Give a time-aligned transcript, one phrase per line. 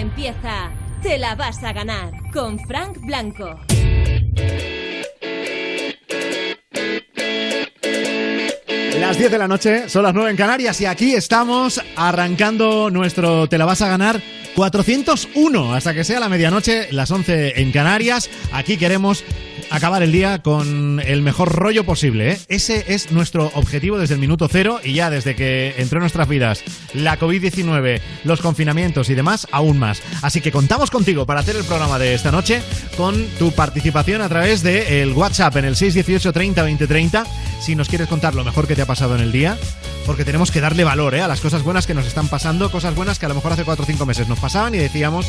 [0.00, 0.70] empieza.
[1.02, 3.60] Te la vas a ganar con Frank Blanco.
[8.98, 13.48] Las 10 de la noche, son las 9 en Canarias y aquí estamos arrancando nuestro
[13.48, 14.20] Te la vas a ganar
[14.54, 18.28] 401 hasta que sea la medianoche, las 11 en Canarias.
[18.52, 19.24] Aquí queremos
[19.70, 22.32] acabar el día con el mejor rollo posible.
[22.32, 22.40] ¿eh?
[22.48, 26.28] Ese es nuestro objetivo desde el minuto cero y ya desde que entró en nuestras
[26.28, 26.62] vidas
[26.92, 30.02] la COVID-19, los confinamientos y demás, aún más.
[30.22, 32.62] Así que contamos contigo para hacer el programa de esta noche
[32.96, 37.26] con tu participación a través del WhatsApp en el 618 30 20 30.
[37.60, 39.56] Si nos quieres contar lo mejor que te ha pasado en el día,
[40.06, 41.22] porque tenemos que darle valor ¿eh?
[41.22, 43.64] a las cosas buenas que nos están pasando, cosas buenas que a lo mejor hace
[43.64, 45.26] 4 o 5 meses nos pasaban y decíamos,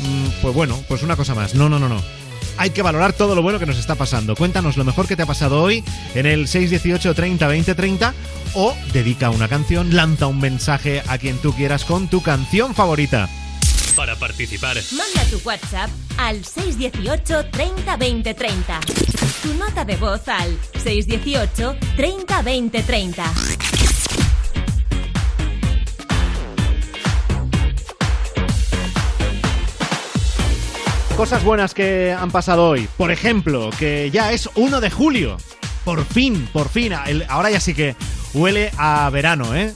[0.00, 1.54] mm, pues bueno, pues una cosa más.
[1.54, 2.17] No, no, no, no
[2.58, 4.36] hay que valorar todo lo bueno que nos está pasando.
[4.36, 8.14] Cuéntanos lo mejor que te ha pasado hoy en el 618 30 20 30
[8.54, 13.28] o dedica una canción, lanza un mensaje a quien tú quieras con tu canción favorita.
[13.96, 18.80] Para participar, Manda tu WhatsApp al 618 30 20 30.
[19.42, 23.32] Tu nota de voz al 618 30 20 30.
[31.18, 32.88] Cosas buenas que han pasado hoy.
[32.96, 35.36] Por ejemplo, que ya es 1 de julio.
[35.84, 36.92] Por fin, por fin.
[37.28, 37.96] Ahora ya sí que
[38.34, 39.74] huele a verano, ¿eh?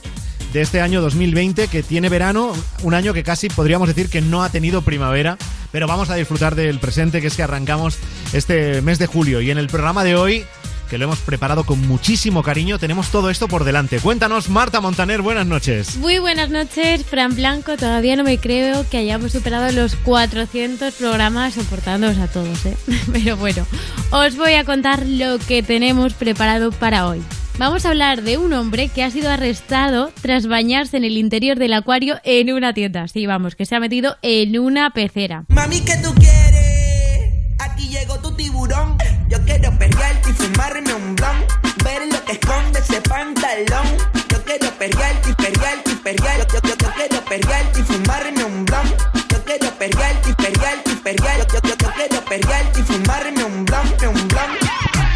[0.53, 4.41] De este año 2020, que tiene verano, un año que casi podríamos decir que no
[4.41, 5.37] ha tenido primavera,
[5.73, 7.97] pero vamos a disfrutar del presente, que es que arrancamos
[8.31, 9.41] este mes de julio.
[9.41, 10.45] Y en el programa de hoy,
[10.93, 13.99] que lo hemos preparado con muchísimo cariño, tenemos todo esto por delante.
[13.99, 15.97] Cuéntanos, Marta Montaner, buenas noches.
[15.97, 17.77] Muy buenas noches, Fran Blanco.
[17.77, 22.77] Todavía no me creo que hayamos superado los 400 programas soportándoos a todos, ¿eh?
[23.11, 23.65] Pero bueno,
[24.11, 27.23] os voy a contar lo que tenemos preparado para hoy.
[27.57, 31.57] Vamos a hablar de un hombre que ha sido arrestado tras bañarse en el interior
[31.57, 33.07] del acuario en una tienda.
[33.07, 35.45] Sí, vamos, que se ha metido en una pecera.
[35.47, 37.33] Mami, ¿qué tú quieres?
[37.57, 38.95] Aquí llegó tu tiburón.
[39.27, 41.45] Yo quiero perrearte y fumarme un blon.
[41.83, 43.87] Ver lo que esconde ese pantalón.
[44.29, 46.47] Yo quiero perrearte y perrearte y perrear.
[46.47, 48.87] Yo, yo, yo quiero perrearte y fumarme un blon.
[49.29, 51.47] Yo quiero perrearte y perrearte y perrear.
[51.47, 54.51] Yo, yo, yo quiero perrearte y fumarme un blon, un blon.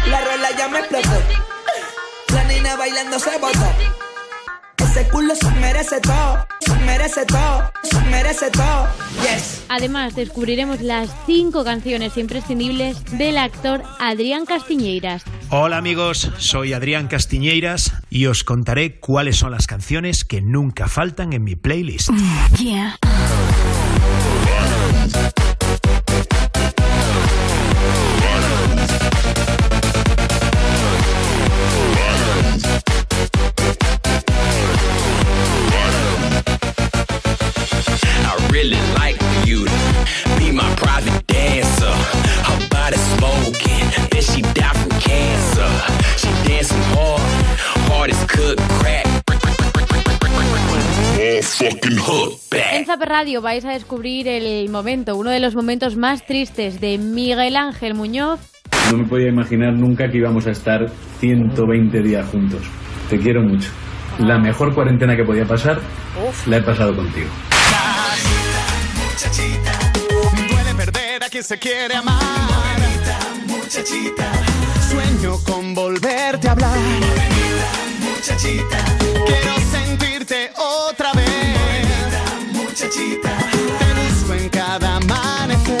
[0.06, 1.22] La rola ya me explotó.
[2.32, 3.58] La nena bailando se botó.
[4.90, 8.86] Ese culo se merece todo, se merece todo, se merece todo.
[9.20, 9.62] Yes.
[9.68, 15.24] Además, descubriremos las 5 canciones imprescindibles del actor Adrián Castiñeiras.
[15.50, 21.34] Hola amigos, soy Adrián Castiñeiras y os contaré cuáles son las canciones que nunca faltan
[21.34, 22.08] en mi playlist.
[22.58, 23.27] I
[52.50, 56.96] En Zaper Radio vais a descubrir el momento, uno de los momentos más tristes de
[56.96, 58.40] Miguel Ángel Muñoz.
[58.90, 60.86] No me podía imaginar nunca que íbamos a estar
[61.20, 62.62] 120 días juntos.
[63.10, 63.68] Te quiero mucho.
[64.18, 65.78] La mejor cuarentena que podía pasar,
[66.46, 67.28] la he pasado contigo.
[70.48, 72.22] Duele perder a quien se quiere amar.
[73.46, 74.32] muchachita.
[74.88, 77.37] Sueño con volverte a hablar.
[78.18, 78.78] Muchachita.
[79.26, 82.52] Quiero sentirte otra vez.
[82.52, 83.38] muchachita.
[83.78, 85.78] Te busco en cada amanecer.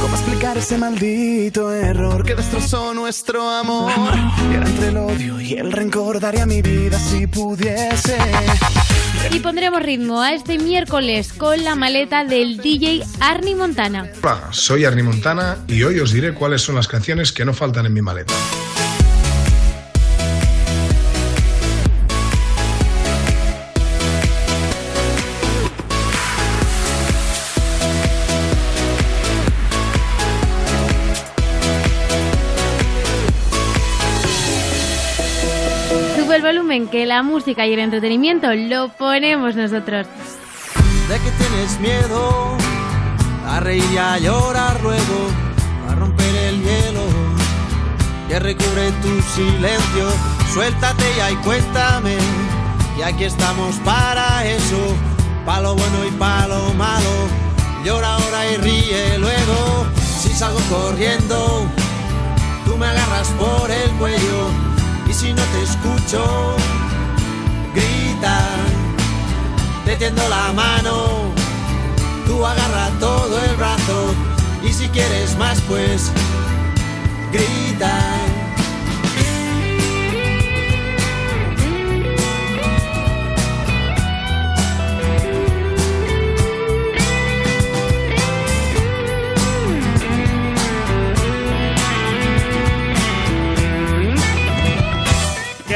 [0.00, 3.90] ¿Cómo explicar ese maldito error que destrozó nuestro amor?
[4.48, 8.16] Y era entre el odio y el rencor daría mi vida si pudiese.
[9.32, 14.08] Y pondremos ritmo a este miércoles con la maleta del DJ Arnie Montana.
[14.22, 17.86] Hola, soy Arnie Montana y hoy os diré cuáles son las canciones que no faltan
[17.86, 18.34] en mi maleta.
[36.76, 40.06] Que la música y el entretenimiento lo ponemos nosotros.
[41.08, 42.54] ¿De qué tienes miedo?
[43.48, 45.30] A reír y a llorar luego,
[45.90, 47.00] a romper el hielo
[48.28, 50.06] que recubre tu silencio.
[50.52, 52.18] Suéltate ya y cuéntame,
[52.98, 54.94] y aquí estamos para eso,
[55.46, 57.10] pa' lo bueno y pa' lo malo.
[57.84, 59.86] Llora ahora y ríe luego,
[60.20, 61.66] si salgo corriendo,
[62.66, 64.50] tú me agarras por el cuello,
[65.26, 66.56] si no te escucho,
[67.74, 68.38] grita
[69.84, 71.32] te tiendo la mano,
[72.26, 74.14] tú agarra todo el brazo.
[74.62, 76.10] Y si quieres más, pues
[77.32, 78.35] grita.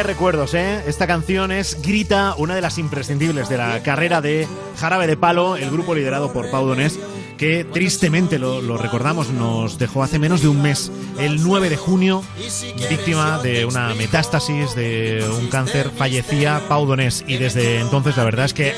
[0.03, 0.83] Recuerdos, ¿eh?
[0.87, 4.49] Esta canción es Grita, una de las imprescindibles de la carrera de
[4.79, 6.99] Jarabe de Palo, el grupo liderado por Pau Donés,
[7.37, 11.77] que tristemente lo, lo recordamos, nos dejó hace menos de un mes, el 9 de
[11.77, 12.25] junio,
[12.89, 18.47] víctima de una metástasis, de un cáncer, fallecía Pau Donés y desde entonces la verdad
[18.47, 18.73] es que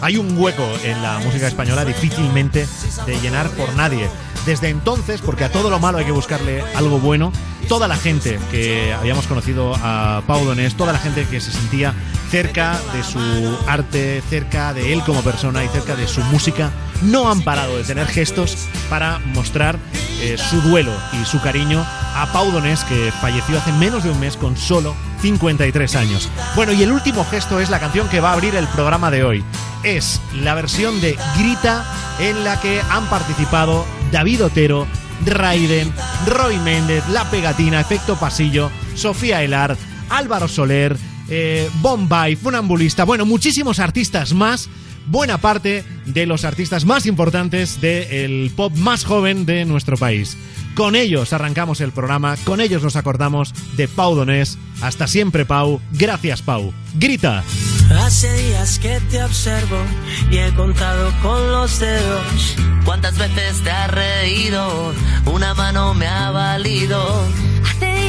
[0.00, 2.66] hay un hueco en la música española difícilmente
[3.06, 4.08] de llenar por nadie.
[4.46, 7.32] Desde entonces, porque a todo lo malo hay que buscarle algo bueno,
[7.68, 11.94] toda la gente que habíamos conocido a Pau Donés, toda la gente que se sentía
[12.30, 13.20] cerca de su
[13.66, 17.84] arte, cerca de él como persona y cerca de su música, no han parado de
[17.84, 19.78] tener gestos para mostrar
[20.20, 24.20] eh, su duelo y su cariño a Pau Donés, que falleció hace menos de un
[24.20, 26.28] mes con solo 53 años.
[26.54, 29.24] Bueno, y el último gesto es la canción que va a abrir el programa de
[29.24, 29.44] hoy.
[29.82, 31.84] Es la versión de Grita
[32.18, 34.86] en la que han participado David Otero,
[35.26, 35.92] Raiden,
[36.28, 39.76] Roy Méndez, La Pegatina, Efecto Pasillo, Sofía Elar,
[40.08, 40.96] Álvaro Soler,
[41.28, 44.68] eh, Bombay, Funambulista, bueno, muchísimos artistas más.
[45.06, 50.36] Buena parte de los artistas más importantes del pop más joven de nuestro país.
[50.74, 54.58] Con ellos arrancamos el programa, con ellos nos acordamos de Pau Donés.
[54.80, 55.80] Hasta siempre, Pau.
[55.92, 56.72] Gracias, Pau.
[56.94, 57.44] Grita.
[57.90, 59.78] Hace días que te observo
[60.30, 64.92] y he contado con los dedos cuántas veces te has reído,
[65.26, 67.24] una mano me ha valido.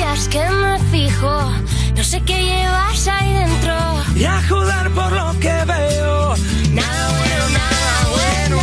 [0.05, 1.51] Días que me fijo,
[1.95, 3.75] no sé qué llevas ahí dentro.
[4.15, 6.35] Y a jugar por lo que veo,
[6.71, 8.61] Nada bueno, nada bueno.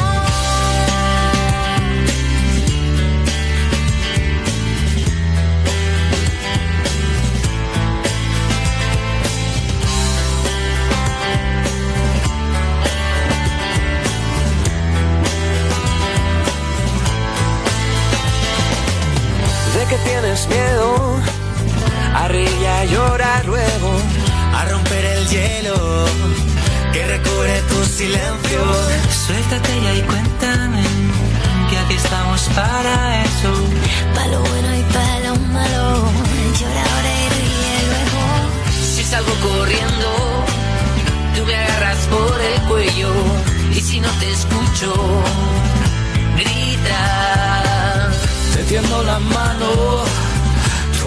[19.75, 21.32] de que tienes miedo
[25.23, 25.77] el hielo
[26.93, 28.61] que recubre tu silencio.
[29.27, 30.83] Suéltate ya y cuéntame
[31.69, 33.53] que aquí estamos para eso.
[34.15, 35.85] Pa' lo bueno y pa' lo malo.
[36.59, 38.23] Llora ahora y ríe luego.
[38.95, 40.09] Si salgo corriendo,
[41.35, 43.13] tú me agarras por el cuello
[43.71, 44.95] y si no te escucho,
[46.37, 48.11] grita.
[48.55, 50.05] Te tiendo la mano,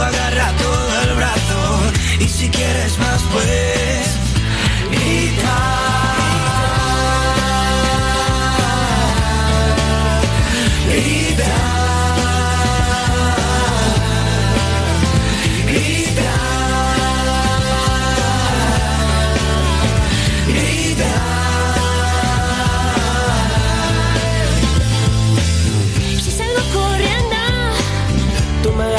[0.00, 1.92] agarra todo el brazo.
[2.20, 4.18] Y si quieres más, pues
[4.90, 5.91] grita.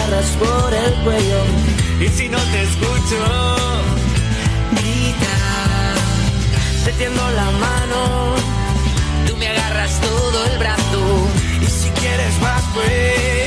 [0.03, 1.43] Agarras por el cuello
[1.99, 3.55] y si no te escucho,
[4.71, 5.95] grita.
[6.85, 8.35] Te tiendo la mano,
[9.27, 11.27] tú me agarras todo el brazo
[11.61, 13.42] y si quieres más pues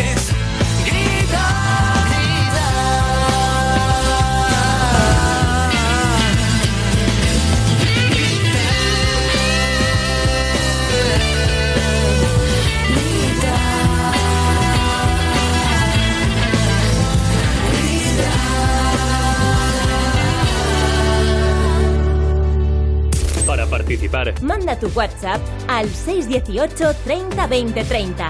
[23.86, 28.28] participar, Manda tu WhatsApp al 618 30 20 30.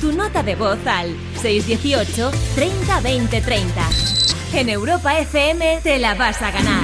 [0.00, 3.88] tu nota de voz al 618 30 20 30.
[4.52, 6.83] En Europa FM te la vas a ganar.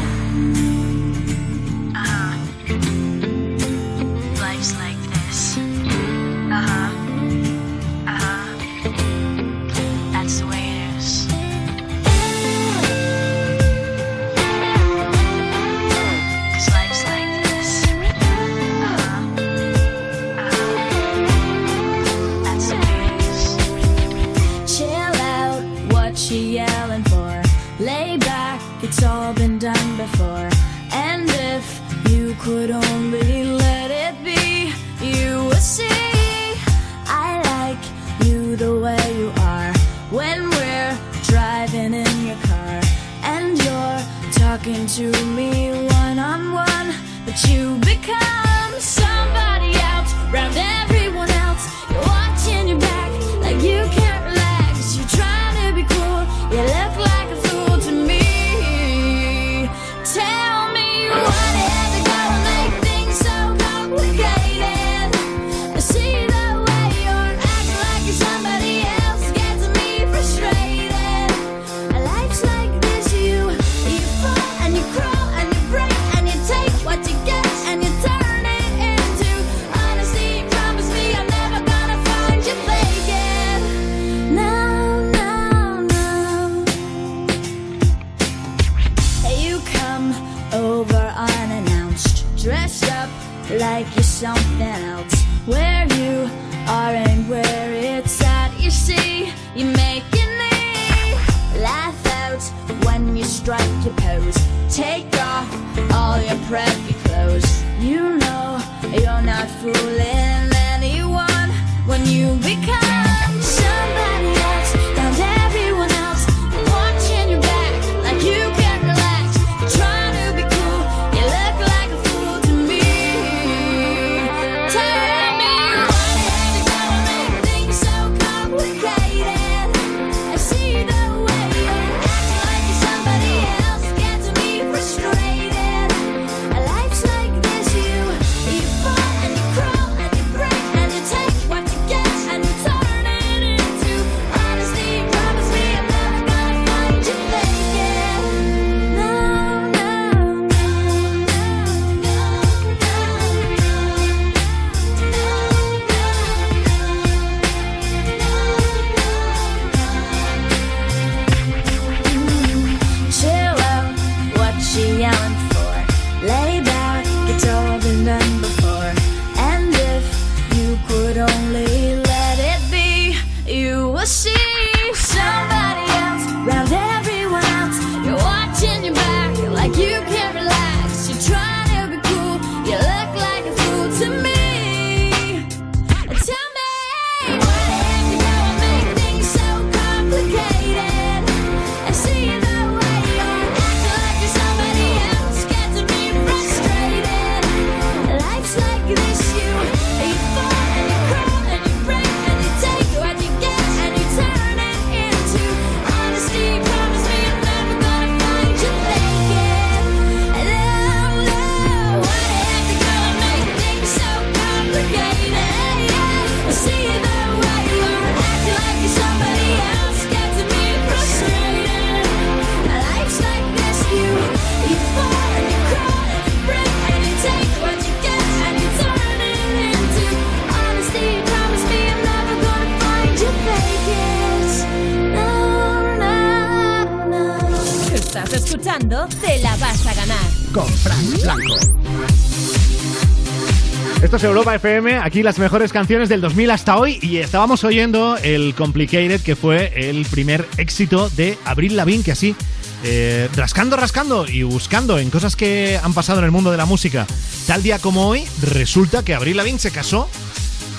[245.11, 249.73] Aquí las mejores canciones del 2000 hasta hoy y estábamos oyendo el Complicated que fue
[249.75, 252.37] el primer éxito de Abril Lavigne que así
[252.85, 256.65] eh, rascando, rascando y buscando en cosas que han pasado en el mundo de la
[256.65, 257.09] música.
[257.49, 260.09] Tal día como hoy resulta que Abril Lavigne se casó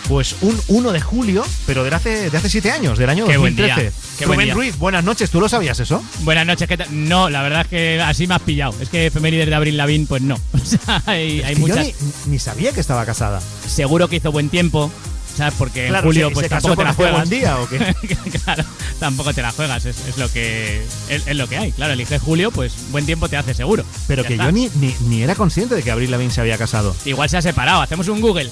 [0.07, 3.35] pues un 1 de julio, pero de hace, de hace 7 años, del año Qué
[3.35, 3.81] buen 2013.
[3.81, 4.53] día, qué buen Rubén día.
[4.53, 6.01] Ruiz, buenas noches, ¿tú lo sabías eso?
[6.19, 6.87] Buenas noches, ¿qué tal?
[6.91, 8.73] No, la verdad es que así me has pillado.
[8.79, 10.35] Es que efemérides de Abril Lavín, pues no.
[10.53, 11.85] O sea, hay, Es hay que yo muchas.
[11.85, 13.41] ni, ni sabía que estaba casada.
[13.73, 14.91] Seguro que hizo buen tiempo.
[15.37, 15.53] ¿Sabes?
[15.57, 17.15] Porque Claro, en julio ¿se- pues se tampoco te la juegas.
[17.15, 17.77] buen día o qué?
[18.43, 18.65] claro,
[18.99, 19.85] tampoco te la juegas.
[19.85, 21.71] Es, es lo que es, es lo que hay.
[21.71, 23.85] Claro, eliges julio, pues buen tiempo te hace seguro.
[24.07, 24.45] Pero Ya que está.
[24.47, 26.93] yo ni, ni, ni era consciente de que Abril Lavigne se había casado.
[27.05, 27.81] Igual se ha separado.
[27.81, 28.49] Hacemos un Google.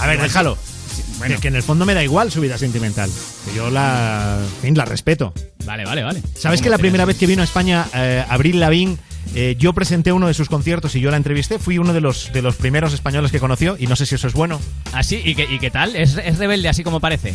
[0.00, 0.58] A ver, Igual déjalo.
[0.94, 1.02] sí.
[1.28, 3.08] Que, que en el fondo me da igual su vida sentimental.
[3.44, 5.32] Que yo la, en fin, la respeto.
[5.64, 6.20] Vale, vale, vale.
[6.36, 8.98] ¿Sabes que la primera vez que vino a España eh, Abril Lavín,
[9.34, 11.58] eh, yo presenté uno de sus conciertos y yo la entrevisté?
[11.58, 14.26] Fui uno de los, de los primeros españoles que conoció y no sé si eso
[14.26, 14.60] es bueno.
[14.92, 15.20] ¿Así?
[15.24, 15.94] ¿Y qué, y qué tal?
[15.96, 17.34] ¿Es, es rebelde así como parece?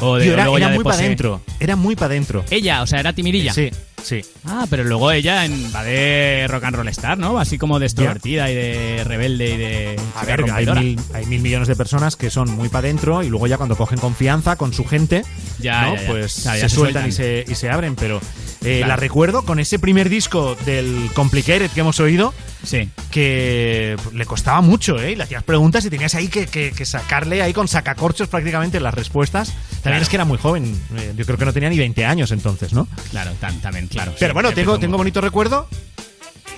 [0.00, 1.40] O de, Tío, era luego era muy para pose- adentro.
[1.60, 2.44] Era muy para adentro.
[2.50, 3.52] Ella, o sea, era timidilla.
[3.52, 3.70] Sí,
[4.02, 4.20] sí.
[4.46, 7.38] Ah, pero luego ella en, va de rock and roll star, ¿no?
[7.38, 10.00] Así como de extrovertida y de rebelde y de.
[10.16, 13.28] A ver, hay mil, hay mil millones de personas que son muy para adentro y
[13.28, 15.24] luego ya cuando cogen confianza con su gente,
[15.58, 15.94] Ya, ¿no?
[15.96, 16.08] ya, ya.
[16.08, 17.08] pues O sea, ya se, se sueltan.
[17.08, 17.94] Y, se, y se abren.
[17.96, 18.20] Pero
[18.62, 18.86] eh, Claro.
[18.88, 22.32] la recuerdo con ese primer disco del Complicated que hemos oído,
[22.64, 22.88] Sí.
[23.10, 25.12] que le costaba mucho, ¿eh?
[25.12, 28.78] Y le hacías preguntas y tenías ahí que, que- que sacarle ahí con sacacorchos prácticamente
[28.80, 29.48] las respuestas.
[29.48, 30.02] También Claro.
[30.02, 32.72] es que era muy joven, eh, yo creo que no tenía ni 20 años entonces,
[32.72, 32.86] ¿no?
[33.10, 34.12] Claro, tam- también, claro.
[34.18, 35.68] Pero sí, bueno, tengo, tengo bonito recuerdo.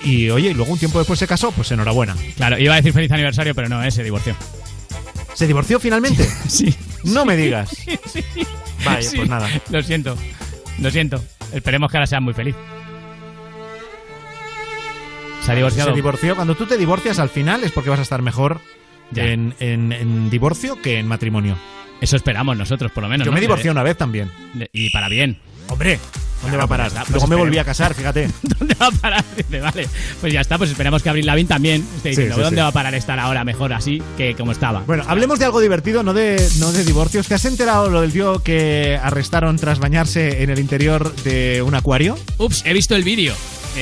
[0.03, 2.15] Y oye, y luego un tiempo después se casó, pues enhorabuena.
[2.35, 4.35] Claro, iba a decir feliz aniversario, pero no, eh, se divorció.
[5.33, 6.27] ¿Se divorció finalmente?
[6.47, 6.75] Sí.
[7.03, 7.69] No me digas.
[8.05, 8.23] Sí.
[8.83, 9.17] Vaya, Sí.
[9.17, 9.49] pues nada.
[9.69, 10.15] Lo siento.
[10.79, 11.23] Lo siento.
[11.53, 12.55] Esperemos que ahora sea muy feliz.
[15.41, 15.89] Se ha divorciado.
[15.91, 16.35] Se divorció.
[16.35, 18.61] Cuando tú te divorcias al final es porque vas a estar mejor
[19.15, 21.57] en, en- en divorcio que en matrimonio.
[22.01, 23.25] Eso esperamos nosotros, por lo menos.
[23.25, 23.35] Yo ¿no?
[23.35, 24.31] me divorcié una vez también.
[24.73, 25.39] y para bien.
[25.69, 25.99] Hombre,
[26.45, 26.91] ¿dónde va a parar?
[26.91, 28.29] pues Luego me volví a casar, fíjate.
[28.41, 29.23] ¿Dónde va a parar?
[29.35, 29.87] Dice, vale.
[30.21, 32.61] Pues ya está, pues esperemos que Abril Lavín también esté Sí, diciendo sí, dónde sí.
[32.61, 34.81] va a parar estar ahora mejor así que como estaba.
[34.81, 37.27] Bueno, hablemos de algo divertido, no de, no de divorcios.
[37.27, 41.75] ¿Te has enterado lo del tío que arrestaron tras bañarse en el interior de un
[41.75, 42.17] acuario?
[42.37, 43.33] Ups, he visto el vídeo.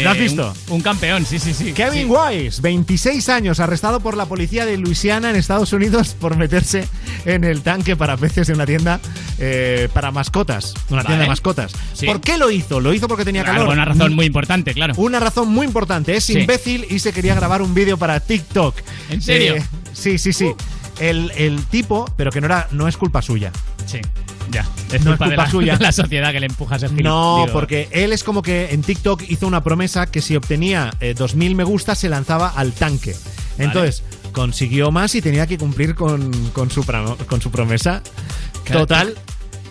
[0.02, 0.54] ¿Lo has Eh, visto?
[0.68, 1.74] Un, un campeón, sí, sí, sí.
[1.74, 2.14] Kevin Sí.
[2.14, 6.88] Wise, 26 años, arrestado por la policía de Luisiana en Estados Unidos por meterse
[7.26, 9.00] en el tanque para peces de una tienda
[9.40, 11.08] eh, para mascotas, una Vale.
[11.08, 11.72] tienda de mascotas.
[11.94, 12.06] Sí.
[12.06, 12.80] ¿Por qué lo hizo?
[12.80, 13.74] Lo hizo porque tenía Claro, calor.
[13.74, 14.94] una razón muy importante, claro.
[14.98, 16.40] Una razón muy importante, es Sí.
[16.40, 18.76] imbécil y se quería grabar un vídeo para TikTok.
[19.10, 19.54] ¿En serio?
[19.56, 19.58] Uh.
[19.58, 20.52] Eh, sí, sí, sí.
[21.00, 23.52] El, el tipo, pero que no era, no es culpa suya.
[23.86, 24.00] Sí,
[24.54, 24.66] ya.
[24.92, 25.78] Es No es culpa, de, culpa la, suya.
[25.78, 28.42] de la sociedad que le empuja a ser gil- No, digo, porque él es como
[28.42, 32.50] que en TikTok hizo una promesa que si obtenía eh, 2.000 me gusta se lanzaba
[32.50, 33.16] al tanque.
[33.58, 36.84] Entonces, consiguió más y tenía que cumplir con, con su,
[37.28, 38.02] con su promesa.
[38.72, 39.16] Total,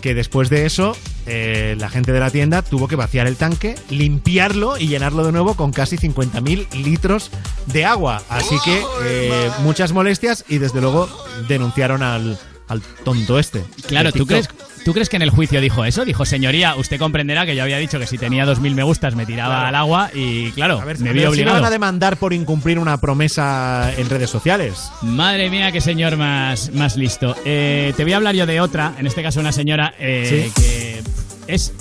[0.01, 3.75] que después de eso, eh, la gente de la tienda tuvo que vaciar el tanque,
[3.89, 7.29] limpiarlo y llenarlo de nuevo con casi 50.000 litros
[7.67, 8.21] de agua.
[8.29, 11.09] Así que eh, muchas molestias y desde luego
[11.47, 13.63] denunciaron al, al tonto este.
[13.87, 14.49] Claro, ¿tú crees.
[14.85, 16.05] ¿Tú crees que en el juicio dijo eso?
[16.05, 19.25] Dijo, señoría, usted comprenderá que yo había dicho que si tenía 2.000 me gustas me
[19.25, 19.67] tiraba Claro.
[19.67, 21.55] al agua y claro, A ver, me vi ver si me obligado.
[21.55, 24.91] van a demandar por incumplir una promesa en redes sociales.
[25.01, 27.35] Madre mía, qué señor más, más listo.
[27.45, 30.61] Eh, te voy a hablar yo de otra, en este caso una señora eh, Sí.
[30.61, 31.01] que
[31.47, 31.73] es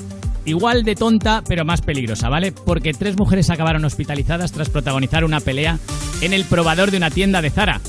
[0.44, 2.50] igual de tonta, pero más peligrosa, ¿vale?
[2.52, 5.78] Porque tres mujeres acabaron hospitalizadas tras protagonizar una pelea
[6.20, 7.80] en el probador de una tienda de Zara.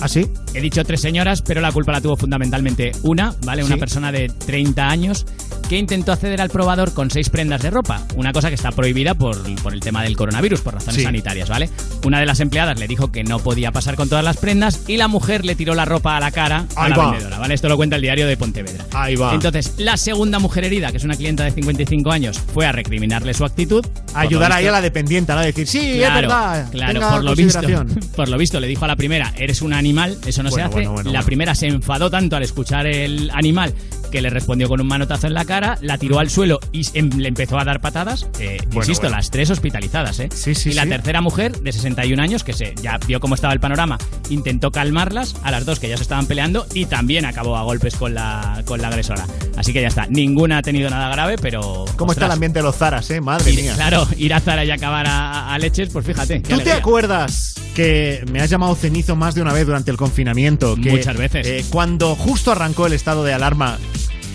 [0.00, 0.26] ¿Ah, sí?
[0.54, 3.64] He dicho tres señoras, pero la culpa la tuvo fundamentalmente una, ¿vale?
[3.64, 3.80] Una Sí.
[3.80, 5.26] persona de 30 años
[5.68, 8.02] que intentó acceder al probador con seis prendas de ropa.
[8.14, 11.02] Una cosa que está prohibida por, por el tema del coronavirus, por razones Sí.
[11.02, 11.70] sanitarias, ¿vale?
[12.04, 14.96] Una de las empleadas le dijo que no podía pasar con todas las prendas y
[14.96, 17.10] la mujer le tiró la ropa a la cara a Ahí la va.
[17.10, 17.54] vendedora, ¿vale?
[17.54, 18.84] Esto lo cuenta el diario de Pontevedra.
[18.92, 19.34] Ahí va.
[19.34, 23.34] Entonces, la segunda mujer herida, que es una clienta de 55 años, fue a recriminarle
[23.34, 23.82] su actitud.
[23.84, 25.40] Por Ayudar ahí a la dependiente, ¿no?
[25.40, 26.70] Decir, sí, es Claro, verdad.
[26.70, 27.60] Claro, por lo, visto,
[28.16, 30.62] por lo visto le dijo a la primera, eres un animal, eso no Bueno, se
[30.62, 30.72] hace.
[30.74, 33.72] bueno, bueno, la primera se enfadó tanto al escuchar el animal
[34.16, 37.10] que le respondió con un manotazo en la cara, la tiró al suelo y em-
[37.18, 38.26] le empezó a dar patadas.
[38.40, 39.16] Eh, Bueno, insisto, bueno.
[39.16, 40.30] las tres hospitalizadas, ¿eh?
[40.34, 40.88] Sí, sí, y la sí.
[40.88, 43.98] tercera mujer, de 61 años, que se, ya vio cómo estaba el panorama,
[44.30, 47.94] intentó calmarlas a las dos que ya se estaban peleando y también acabó a golpes
[47.96, 49.26] con la, con la agresora.
[49.58, 51.84] Así que ya está, ninguna ha tenido nada grave, pero...
[51.96, 53.20] ¿Cómo está el ambiente de los Zaras, eh?
[53.20, 53.74] Madre ir- mía.
[53.74, 56.40] Claro, ir a Zara y acabar a, a leches, pues fíjate.
[56.40, 60.76] ¿Tú te acuerdas que me has llamado cenizo más de una vez durante el confinamiento?
[60.76, 61.46] Que, Muchas veces.
[61.46, 63.78] eh, cuando justo arrancó el estado de alarma,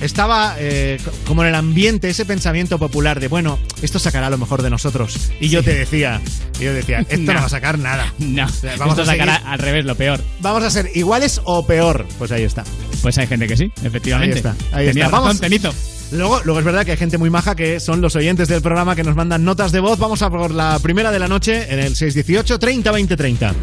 [0.01, 4.37] estaba eh, co- como en el ambiente ese pensamiento popular de, bueno, esto sacará lo
[4.37, 5.31] mejor de nosotros.
[5.39, 6.19] Y yo te decía,
[6.59, 7.33] yo decía, esto no.
[7.33, 7.39] No.
[7.39, 8.13] va a sacar nada.
[8.19, 10.19] No, sea, vamos esto a sacará al revés lo peor.
[10.39, 12.05] Vamos a ser iguales o peor.
[12.17, 12.63] Pues ahí está.
[13.01, 14.33] Pues hay gente que sí, efectivamente.
[14.35, 14.55] Ahí está.
[14.77, 15.05] Ahí está.
[15.05, 15.39] razón, Vamos.
[15.41, 15.73] Tenito.
[16.11, 18.95] Luego, luego es verdad que hay gente muy maja que son los oyentes del programa
[18.97, 19.97] que nos mandan notas de voz.
[19.97, 23.53] Vamos a por la primera de la noche en el 618 30 20 30.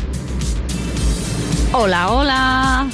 [1.73, 2.89] Hola, hola.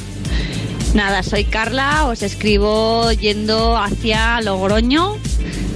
[0.94, 5.16] Nada, soy Carla, os escribo yendo hacia Logroño,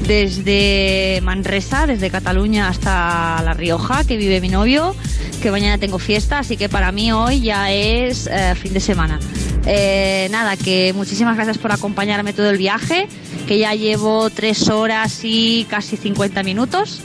[0.06, 4.94] desde Manresa, desde Cataluña hasta La Rioja, que vive mi novio,
[5.42, 9.18] que mañana tengo fiesta, así que para mí hoy ya es eh, fin de semana.
[9.66, 13.08] Eh, nada, que muchísimas gracias por acompañarme todo el viaje,
[13.48, 17.00] que ya llevo tres horas y casi 50 minutos.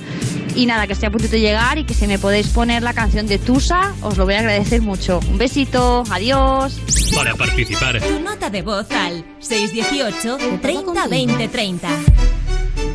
[0.56, 2.94] Y nada, que estoy a punto de llegar y que si me podéis poner la
[2.94, 5.20] canción de Tusa, os lo voy a agradecer mucho.
[5.28, 6.80] Un besito, adiós.
[7.16, 11.88] Para participar, Tu nota de voz al 618 30 20 30.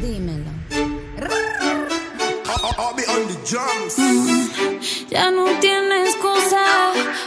[0.02, 0.50] Dímelo.
[5.10, 6.64] Ya no tiene excusa.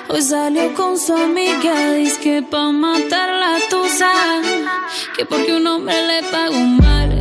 [0.07, 1.93] Hoy salió con su amiga.
[1.93, 4.11] Dice que pa' matar la tusa.
[5.15, 7.20] Que porque un hombre le pagó mal.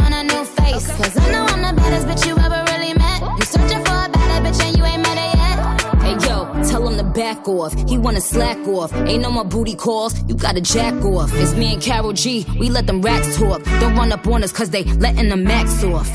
[7.13, 7.73] back off.
[7.89, 8.93] He wanna slack off.
[8.93, 10.13] Ain't no more booty calls.
[10.27, 11.31] You gotta jack off.
[11.35, 12.45] It's me and Carol G.
[12.59, 13.63] We let them rats talk.
[13.79, 16.09] Don't run up on us cause they letting the max off.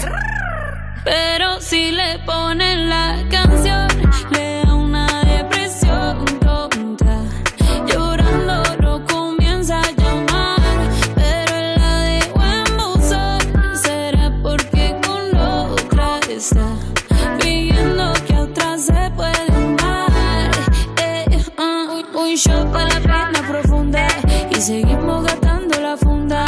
[1.05, 3.89] Pero si le ponen la canción,
[4.33, 7.23] le da una depresión tonta.
[7.87, 10.61] Llorando lo comienza a llamar,
[11.15, 13.77] pero la dejó en buzón.
[13.85, 16.76] Será porque con la otra está
[24.67, 26.45] seguimos gastando la funda.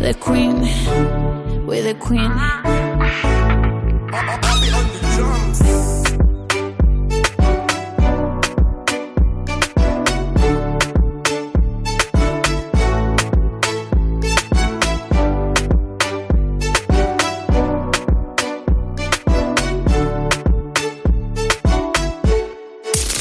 [0.00, 0.60] The Queen,
[1.66, 2.30] we're the Queen.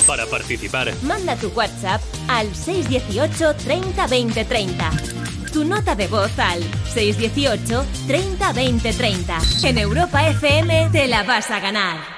[0.06, 5.17] para participar, Manda tu WhatsApp al 618 30 20 30.
[5.58, 6.62] Tu nota de voz al
[6.94, 9.40] 618 30 20 30.
[9.64, 12.17] En Europa FM te la vas a ganar.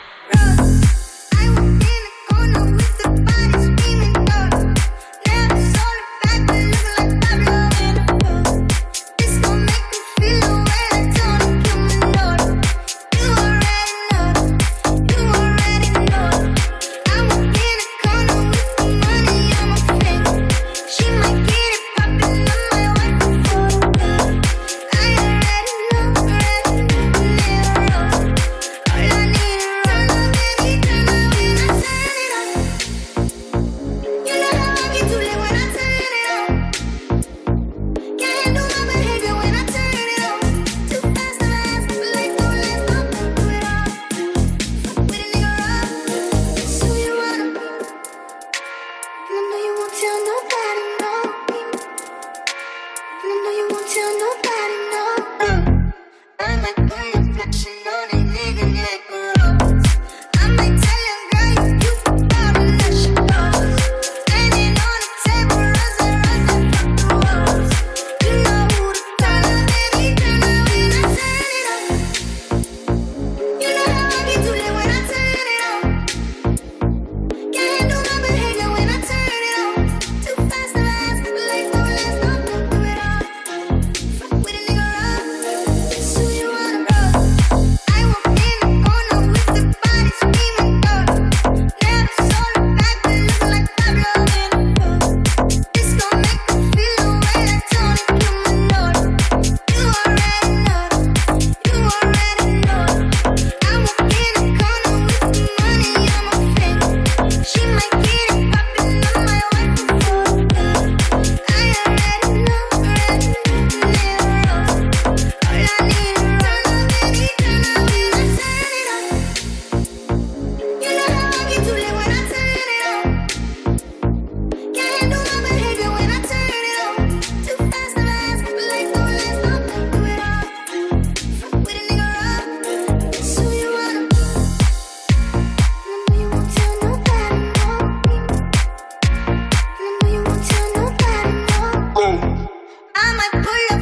[143.41, 143.78] Put your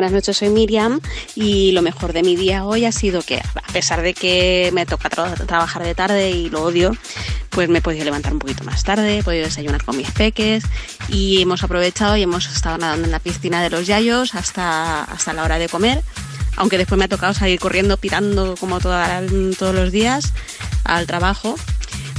[0.00, 0.98] buenas noches, soy Miriam
[1.34, 4.86] y lo mejor de mi día hoy ha sido que, a pesar de que me
[4.86, 6.96] toca tra- trabajar de tarde y lo odio,
[7.50, 10.64] pues me he podido levantar un poquito más tarde, he podido desayunar con mis peques
[11.10, 15.34] y hemos aprovechado y hemos estado nadando en la piscina de los Yayos hasta, hasta
[15.34, 16.00] la hora de comer,
[16.56, 20.32] aunque después me ha tocado salir corriendo, pirando como todos los días
[20.84, 21.56] al trabajo.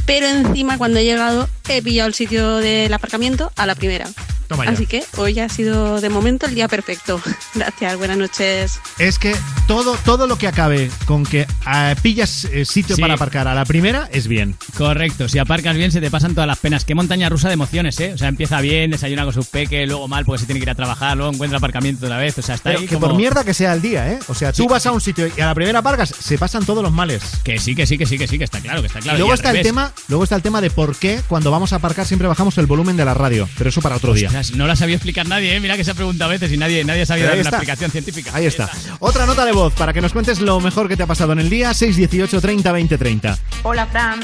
[0.05, 4.07] Pero encima cuando he llegado he pillado el sitio del aparcamiento a la primera.
[4.51, 4.71] Toma ya.
[4.71, 7.21] Así que hoy ha sido de momento el día perfecto.
[7.55, 8.79] Gracias, buenas noches.
[8.99, 9.33] Es que
[9.65, 11.41] todo, todo lo que acabe con que
[11.73, 13.01] eh, pillas eh, sitio Sí.
[13.01, 14.57] para aparcar a la primera es bien.
[14.77, 16.83] Correcto, si aparcas bien se te pasan todas las penas.
[16.83, 18.11] Qué montaña rusa de emociones, ¿eh?
[18.13, 20.69] O sea, empieza bien, desayuna con sus peques, luego mal porque se tiene que ir
[20.69, 22.37] a trabajar, luego encuentra aparcamiento otra vez.
[22.37, 23.07] O sea, está Pero ahí que como...
[23.07, 24.19] por mierda que sea el día, ¿eh?
[24.27, 26.83] O sea, tú vas a un sitio y a la primera aparcas, se pasan todos
[26.83, 27.23] los males.
[27.45, 29.17] Que sí, que sí, que sí, que sí, que está claro, que está claro.
[29.17, 31.77] y luego está el tema, luego está el tema de por qué cuando vamos a
[31.77, 34.29] aparcar siempre bajamos el volumen de la radio, pero eso para otro día.
[34.51, 35.59] No la sabía explicar nadie, ¿eh?
[35.59, 37.57] Mira que se ha preguntado a veces y nadie, nadie sabía Pero dar una está.
[37.57, 38.31] explicación científica.
[38.33, 38.69] Ahí está.
[38.99, 41.39] Otra nota de voz para que nos cuentes lo mejor que te ha pasado en
[41.39, 43.37] el día 618 30 20 30.
[43.63, 44.19] Hola Fran,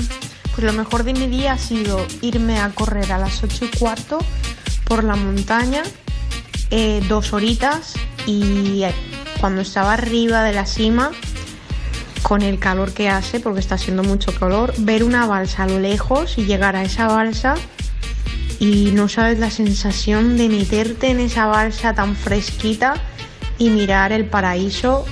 [0.55, 3.77] pues lo mejor de mi día ha sido irme a correr a las 8 y
[3.77, 4.17] cuarto
[4.85, 5.83] por la montaña,
[6.71, 7.93] eh, dos horitas
[8.25, 8.91] y eh,
[9.39, 11.11] cuando estaba arriba de la cima,
[12.23, 15.79] con el calor que hace, porque está haciendo mucho calor, ver una balsa a lo
[15.79, 17.55] lejos y llegar a esa balsa
[18.59, 22.95] y no sabes la sensación de meterte en esa balsa tan fresquita
[23.57, 25.05] y mirar el paraíso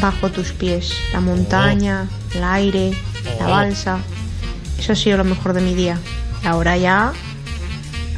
[0.00, 2.92] bajo tus pies, la montaña, el aire,
[3.38, 3.50] la Oh.
[3.50, 3.98] balsa.
[4.78, 5.98] Eso ha sido lo mejor de mi día.
[6.44, 7.12] Ahora ya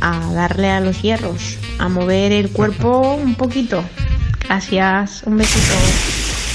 [0.01, 3.85] a darle a los hierros, a mover el cuerpo un poquito.
[4.47, 5.75] Gracias, un besito.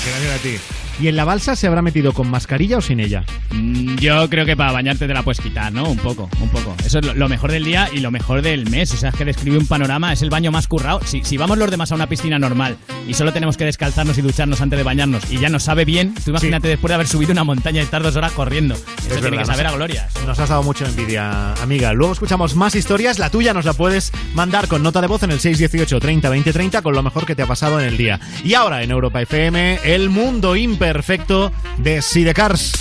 [0.06, 0.77] Gracias a ti.
[1.00, 3.24] ¿Y en la balsa se habrá metido con mascarilla o sin ella?
[3.52, 5.84] Mm, Yo creo que para bañarte te la puedes quitar, ¿no?
[5.90, 6.76] Un poco, un poco.
[6.84, 8.94] Eso es lo, mejor del día y lo mejor del mes.
[8.94, 11.02] O sea, es que describe un panorama, es el baño más currado.
[11.06, 14.22] Si, si vamos los demás a una piscina normal y solo tenemos que descalzarnos y
[14.22, 17.32] ducharnos antes de bañarnos y ya nos sabe bien, tú imagínate después de haber subido
[17.32, 18.74] una montaña y estar dos horas corriendo.
[18.76, 20.14] Eso Es tiene verdad, que saber a glorias.
[20.26, 21.94] Nos has dado mucho envidia, amiga.
[21.94, 23.20] Luego escuchamos más historias.
[23.20, 26.54] La tuya nos la puedes mandar con nota de voz en el 618 30 20
[26.54, 28.20] 30 con lo mejor que te ha pasado en el día.
[28.44, 30.56] Y ahora en Europa FM, el mundo
[30.88, 32.72] imperfecto de Sidecars.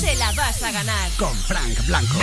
[0.00, 1.10] Te la vas a ganar.
[1.16, 2.18] Con Frank Blanco.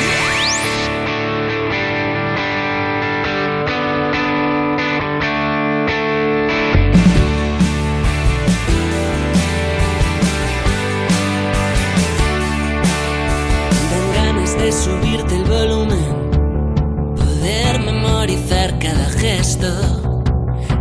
[13.91, 20.23] Dan ganas de subirte el volumen, poder memorizar cada gesto.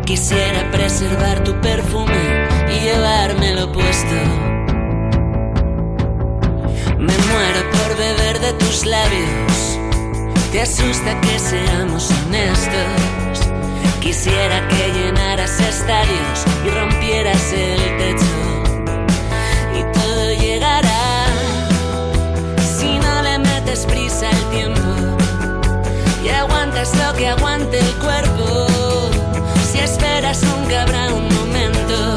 [0.05, 2.52] Quisiera preservar tu perfume
[2.93, 4.15] y llevármelo puesto.
[6.99, 9.79] Me muero por beber de tus labios.
[10.51, 13.49] Te asusta que seamos honestos.
[14.01, 18.35] Quisiera que llenaras estadios y rompieras el techo.
[19.79, 21.27] Y todo llegará
[22.79, 24.81] si no le metes prisa al tiempo
[26.25, 28.67] y aguantas lo que aguante el cuerpo.
[29.71, 32.17] Si esperas nunca habrá un momento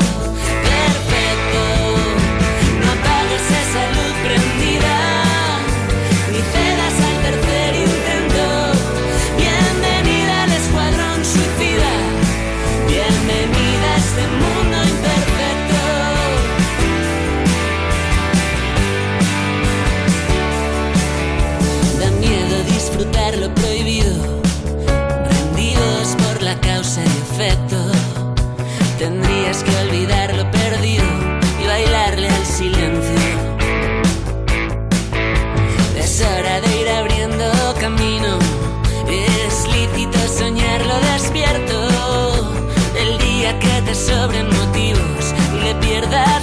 [45.95, 46.34] pierdas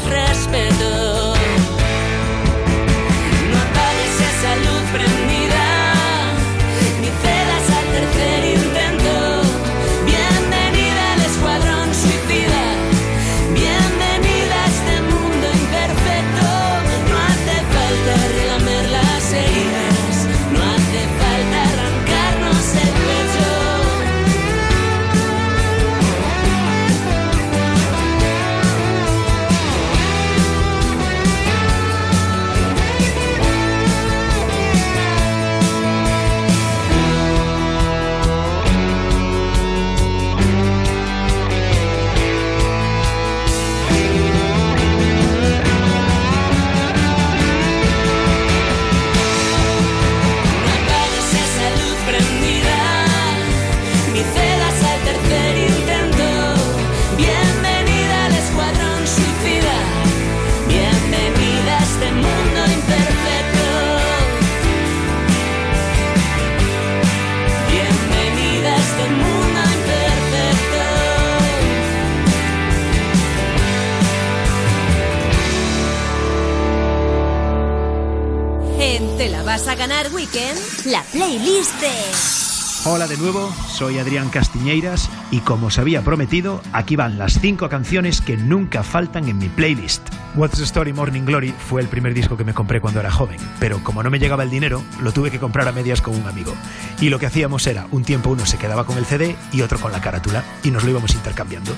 [79.52, 82.88] vas a ganar weekend, la playlist de...
[82.90, 87.68] Hola de nuevo, soy Adrián Castiñeiras y como os había prometido, aquí van las cinco
[87.68, 90.08] canciones que nunca faltan en mi playlist.
[90.36, 93.36] What's the Story Morning Glory fue el primer disco que me compré cuando era joven,
[93.60, 96.26] pero como no me llegaba el dinero, lo tuve que comprar a medias con un
[96.26, 96.54] amigo.
[97.02, 99.78] Y lo que hacíamos era, un tiempo uno se quedaba con el CD y otro
[99.78, 101.76] con la carátula, y nos lo íbamos intercambiando.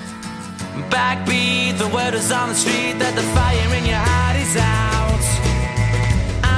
[0.89, 4.85] Backbeat, the word is on the street that the fire in your heart is out.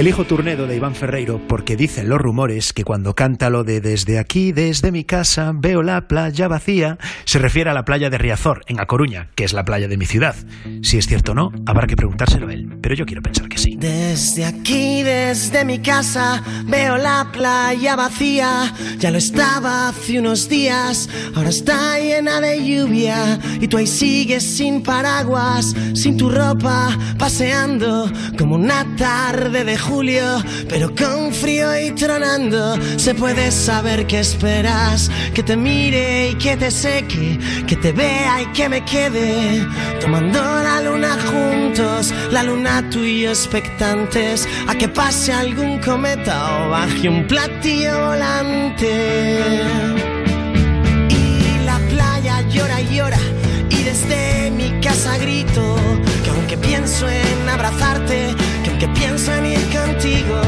[0.00, 4.18] Elijo Turnedo de Iván Ferreiro porque dicen los rumores que cuando canta lo de desde
[4.18, 8.62] aquí, desde mi casa, veo la playa vacía, se refiere a la playa de Riazor,
[8.66, 10.34] en A Coruña, que es la playa de mi ciudad.
[10.80, 13.58] Si es cierto o no, habrá que preguntárselo a él, pero yo quiero pensar que
[13.58, 13.76] sí.
[13.76, 18.72] Desde aquí, desde mi casa, veo la playa vacía.
[18.98, 23.38] Ya lo estaba hace unos días, ahora está llena de lluvia.
[23.60, 30.42] Y tú ahí sigues sin paraguas, sin tu ropa, paseando como una tarde de julio,
[30.68, 32.78] pero con frío y tronando.
[32.96, 38.42] Se puede saber qué esperas, que te mire y que te seque, que te vea
[38.42, 39.66] y que me quede.
[40.00, 46.36] Tomando la luna juntos, la luna tú y yo expectantes a que pase algún cometa
[46.58, 48.92] o baje un platillo volante.
[51.08, 53.18] Y la playa llora y llora
[53.70, 55.76] y desde mi casa grito
[56.22, 58.34] que aunque pienso en abrazarte,
[58.80, 60.40] que en ir contigo,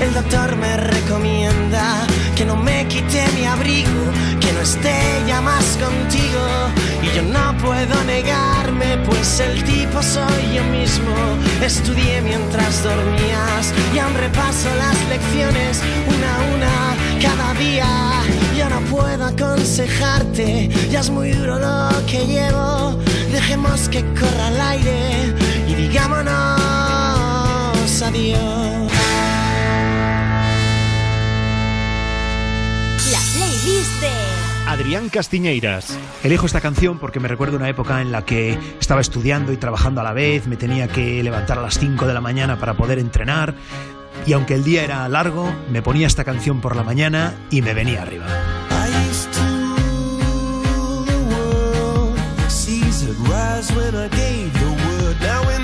[0.00, 4.10] el doctor me recomienda que no me quite mi abrigo,
[4.40, 6.44] que no esté ya más contigo.
[7.02, 11.14] Y yo no puedo negarme, pues el tipo soy yo mismo.
[11.62, 17.86] Estudié mientras dormías y aún repaso las lecciones una a una cada día.
[18.56, 22.98] Yo no puedo aconsejarte, ya es muy duro lo que llevo.
[23.30, 25.34] Dejemos que corra el aire
[25.68, 26.63] y digámonos
[28.02, 28.92] adiós.
[33.10, 34.10] La playlist de...
[34.66, 35.96] Adrián Castiñeiras.
[36.22, 40.00] Elijo esta canción porque me recuerdo una época en la que estaba estudiando y trabajando
[40.00, 42.98] a la vez, me tenía que levantar a las 5 de la mañana para poder
[42.98, 43.54] entrenar
[44.26, 47.74] y aunque el día era largo, me ponía esta canción por la mañana y me
[47.74, 48.26] venía arriba.
[55.26, 55.63] I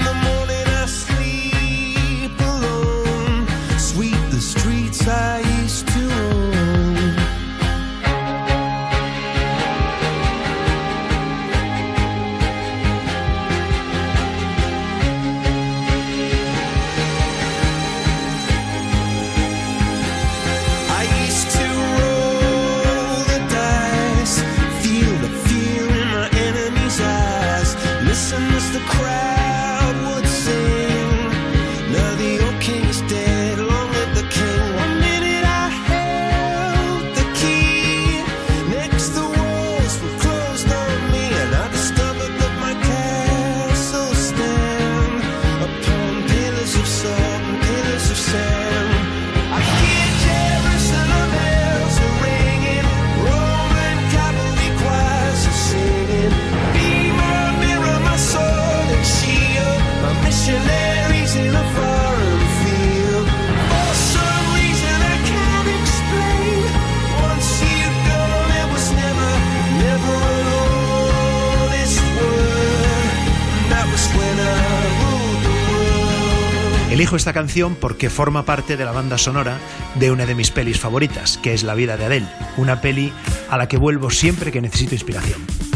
[77.00, 79.58] Elijo esta canción porque forma parte de la banda sonora
[79.94, 82.26] de una de mis pelis favoritas, que es La vida de Adele,
[82.58, 83.10] una peli
[83.48, 85.69] a la que vuelvo siempre que necesito inspiración.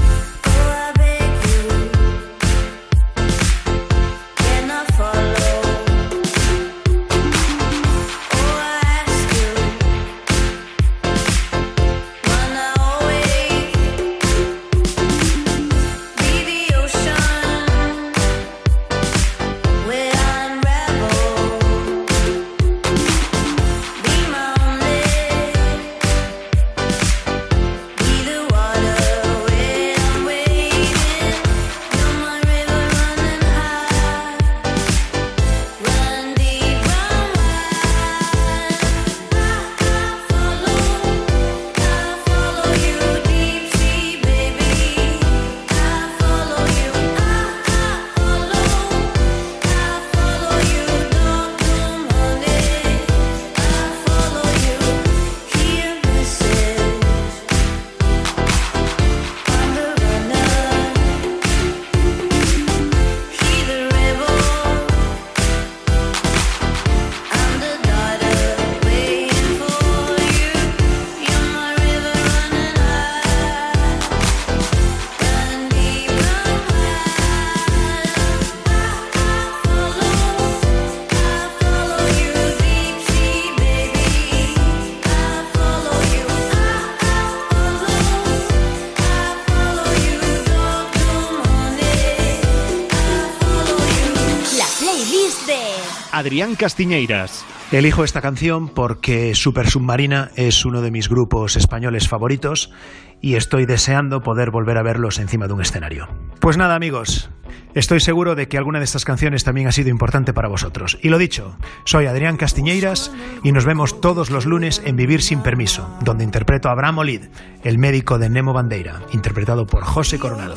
[96.24, 97.44] Adrián Castiñeiras.
[97.70, 102.72] Elijo esta canción porque Super Submarina es uno de mis grupos españoles favoritos
[103.20, 106.08] y estoy deseando poder volver a verlos encima de un escenario.
[106.40, 107.28] Pues nada amigos,
[107.74, 110.98] estoy seguro de que alguna de estas canciones también ha sido importante para vosotros.
[111.02, 113.12] Y lo dicho, soy Adrián Castiñeiras
[113.42, 117.24] y nos vemos todos los lunes en Vivir sin Permiso, donde interpreto a Abraham Olid,
[117.64, 120.54] el médico de Nemo Bandeira, interpretado por José Coronado.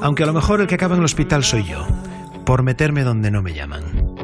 [0.00, 1.86] Aunque a lo mejor el que acaba en el hospital soy yo,
[2.46, 4.15] por meterme donde no me llaman.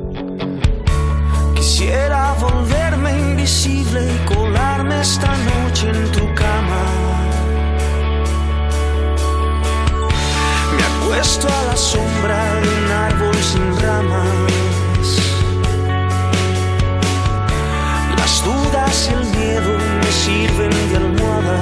[1.63, 6.83] Quisiera volverme invisible y colarme esta noche en tu cama.
[10.77, 15.09] Me acuesto a la sombra de un árbol sin ramas.
[18.19, 21.62] Las dudas y el miedo me sirven de almohada.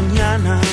[0.00, 0.67] Mañana.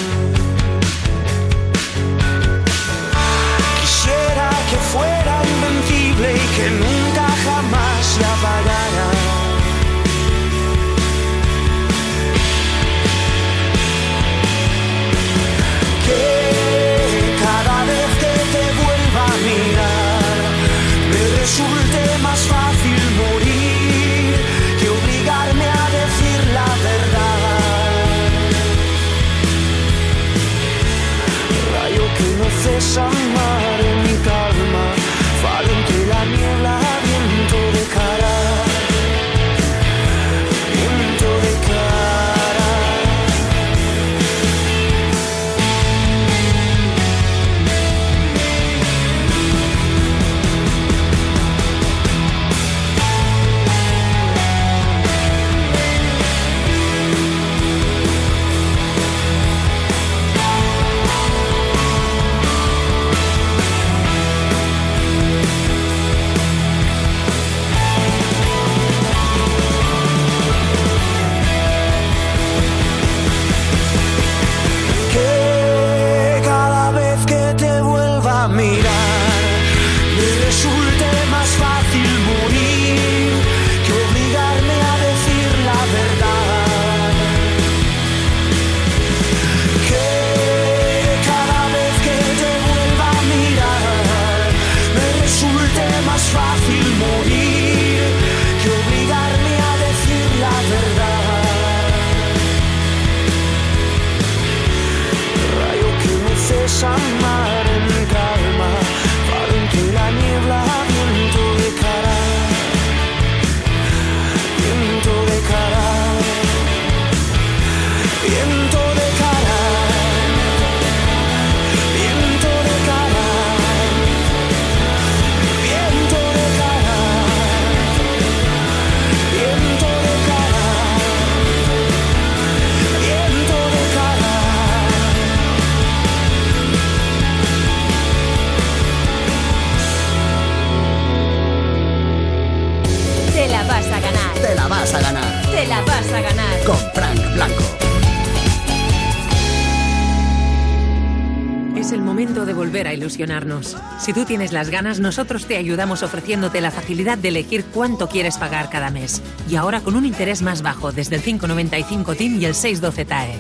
[154.00, 158.38] Si tú tienes las ganas, nosotros te ayudamos ofreciéndote la facilidad de elegir cuánto quieres
[158.38, 159.22] pagar cada mes.
[159.50, 163.40] Y ahora con un interés más bajo, desde el 595 TIN y el 612 TAE.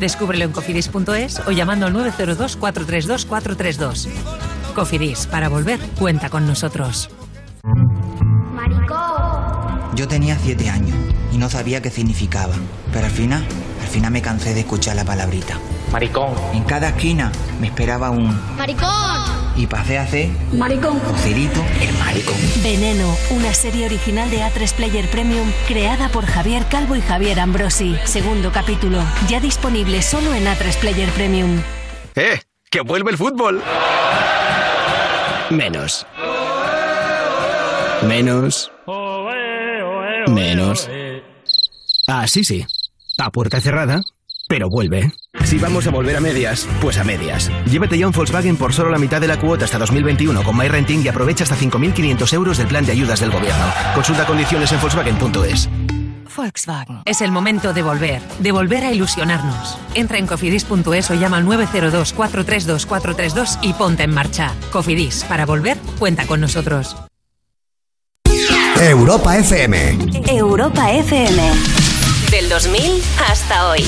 [0.00, 4.08] Descúbrelo en cofidis.es o llamando al 902 432 432.
[4.74, 7.08] Cofidis, para volver, cuenta con nosotros.
[9.94, 10.96] Yo tenía siete años
[11.32, 12.54] y no sabía qué significaba,
[12.92, 13.46] pero al final,
[13.80, 15.58] al final me cansé de escuchar la palabrita.
[15.94, 16.34] Maricón.
[16.52, 17.30] En cada esquina
[17.60, 18.36] me esperaba un...
[18.56, 18.90] ¡Maricón!
[19.54, 20.28] Y pasé a ser...
[20.52, 20.98] Maricón.
[20.98, 22.34] Joserito, el maricón.
[22.64, 27.96] Veneno, una serie original de A3 Player Premium creada por Javier Calvo y Javier Ambrosi.
[28.02, 31.62] Segundo capítulo, ya disponible solo en A3 Player Premium.
[32.16, 32.40] ¡Eh!
[32.68, 33.62] ¡Que vuelve el fútbol!
[35.50, 36.04] Menos.
[38.02, 38.72] Menos.
[40.26, 40.90] Menos.
[42.08, 42.66] Ah, sí, sí.
[43.16, 44.02] A puerta cerrada,
[44.48, 45.12] pero vuelve.
[45.44, 47.50] Si vamos a volver a medias, pues a medias.
[47.70, 51.04] Llévate ya un Volkswagen por solo la mitad de la cuota hasta 2021 con MyRenting
[51.04, 53.64] y aprovecha hasta 5.500 euros del plan de ayudas del gobierno.
[53.94, 55.68] Consulta condiciones en Volkswagen.es.
[56.34, 57.02] Volkswagen.
[57.04, 59.78] Es el momento de volver, de volver a ilusionarnos.
[59.94, 64.52] Entra en cofidis.es o llama al 902-432-432 y ponte en marcha.
[64.72, 66.96] Cofidis, para volver, cuenta con nosotros.
[68.80, 69.98] Europa FM.
[70.26, 71.52] Europa FM.
[72.30, 73.84] Del 2000 hasta hoy.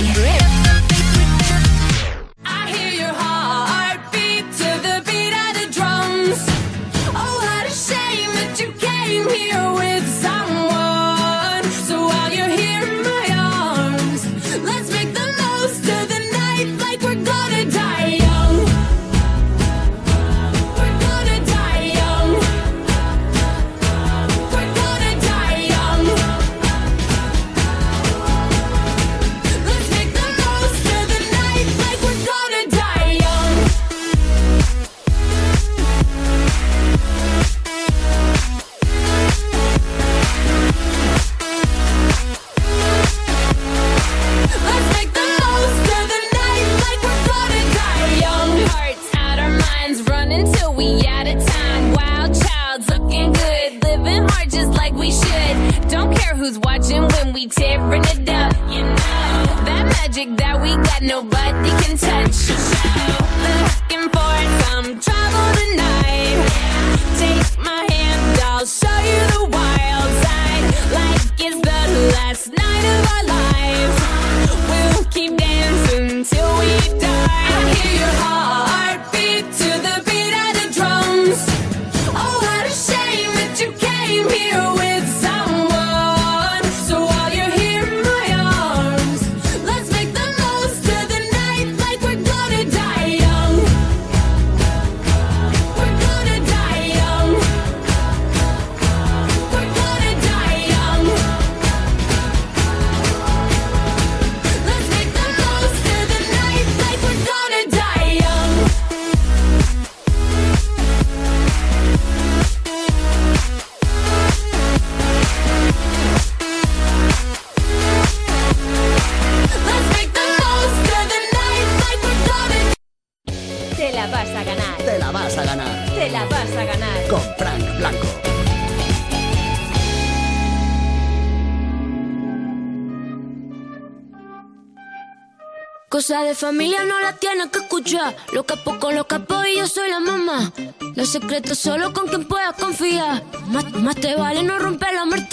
[136.36, 138.14] Familia no la tienes que escuchar.
[138.32, 140.52] Los capos con los capos y yo soy la mamá.
[140.94, 143.24] Los secretos solo con quien puedas confiar.
[143.48, 145.25] Más, más te vale no romper la muerta.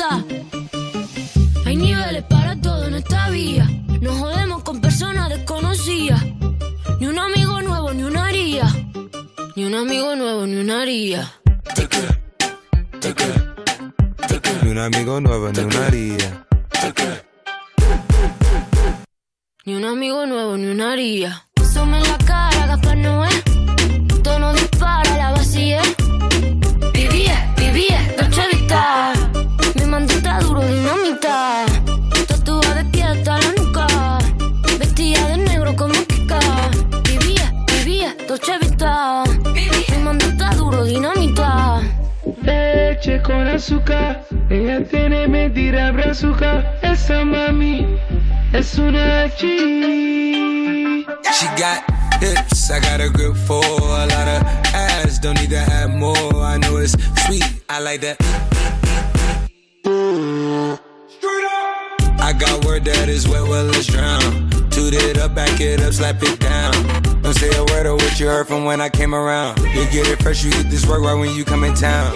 [69.94, 72.12] Get it fresh, you get this work right when you come in town.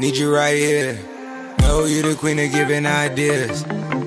[0.00, 0.98] Need you right here.
[1.60, 3.64] Know you the queen of giving ideas.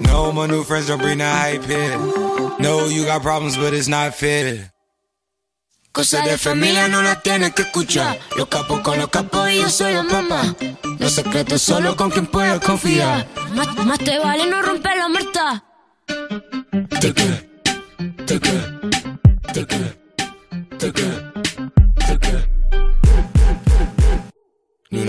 [0.09, 1.97] No, my new friends don't bring the hype here.
[2.59, 4.71] No, you got problems, but it's not fair.
[5.93, 8.19] Cosa de familia no la tienes que escuchar.
[8.35, 10.55] Los capos con los capos y yo soy la mamá.
[10.99, 13.27] Los secretos solo con quien puedas confiar.
[13.53, 15.63] Más, más te vale no romper la muerta.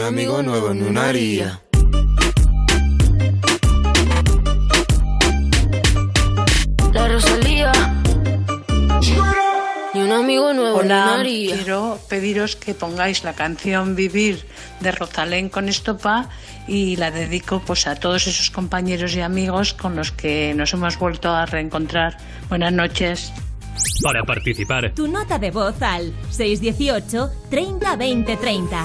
[0.05, 1.61] Amigo nuevo ni una haría.
[6.93, 7.73] La Rosalía.
[9.95, 11.55] Ni un amigo nuevo, ni una Hola, haría.
[11.57, 14.45] quiero pediros que pongáis la canción Vivir
[14.81, 16.29] de Rosalén con Estopa
[16.67, 20.99] y la dedico pues a todos esos compañeros y amigos con los que nos hemos
[20.99, 22.17] vuelto a reencontrar.
[22.49, 23.33] Buenas noches.
[24.03, 28.85] Para participar, Tu nota de voz al 618 30 20 30.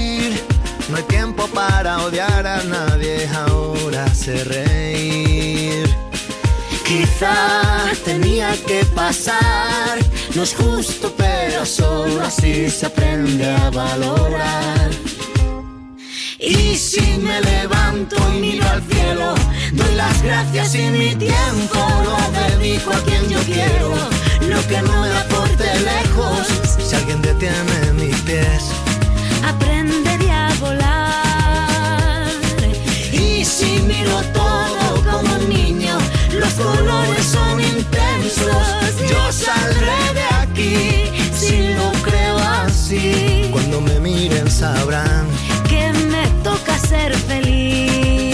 [0.91, 3.27] No hay tiempo para odiar a nadie.
[3.29, 5.89] Ahora sé reír.
[6.85, 7.63] Quizá
[8.03, 9.97] tenía que pasar.
[10.35, 14.89] No es justo, pero solo así se aprende a valorar.
[16.37, 19.35] Y si me levanto y miro al cielo,
[19.71, 22.17] doy las gracias y mi tiempo lo
[22.49, 23.93] dedico a quien yo quiero.
[24.49, 26.47] Lo que no me aporte lejos,
[26.85, 28.63] si alguien detiene mis pies.
[29.45, 32.31] Aprenderé a volar.
[33.11, 35.97] Y si miro todo como un niño,
[36.39, 38.55] los colores son intensos.
[39.09, 43.49] Yo saldré de aquí si lo creo así.
[43.51, 45.27] Cuando me miren sabrán
[45.67, 48.31] que me toca ser feliz.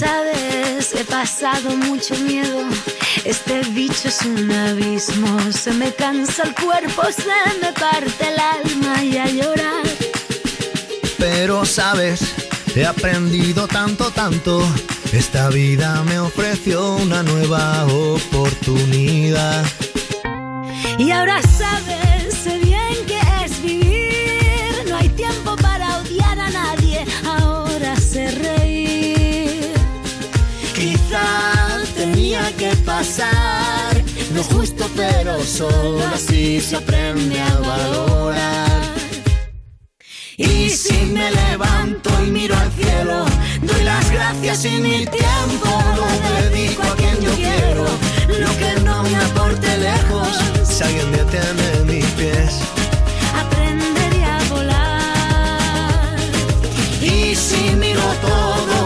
[0.00, 2.64] Sabes, he pasado mucho miedo.
[3.24, 5.40] Este bicho es un abismo.
[5.52, 9.86] Se me cansa el cuerpo, se me parte el alma y a llorar.
[11.18, 12.20] Pero sabes,
[12.74, 14.62] he aprendido tanto, tanto.
[15.12, 19.64] Esta vida me ofreció una nueva oportunidad.
[20.98, 22.07] Y ahora sabes,
[32.98, 33.94] pasar.
[34.34, 38.82] No justo, pero solo así se aprende a valorar.
[40.36, 43.24] Y si me levanto y miro al cielo,
[43.62, 46.06] doy las gracias y mi tiempo lo
[46.40, 47.84] dedico a quien yo quiero.
[48.42, 50.28] Lo que no me aporte lejos,
[50.64, 52.52] si alguien detiene mis pies.
[53.42, 56.16] Aprenderé a volar.
[57.00, 58.77] Y si miro todo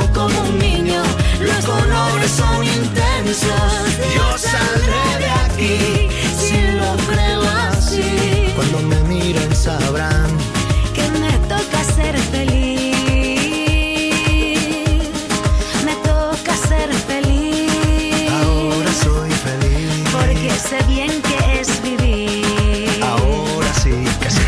[3.33, 8.53] Yo saldré de aquí si lo creo así.
[8.55, 10.29] Cuando me miren sabrán
[10.93, 12.95] que me toca ser feliz.
[15.83, 18.31] Me toca ser feliz.
[18.31, 20.05] ahora soy feliz.
[20.13, 23.03] Porque sé bien que es vivir.
[23.03, 24.43] Ahora sí que sí.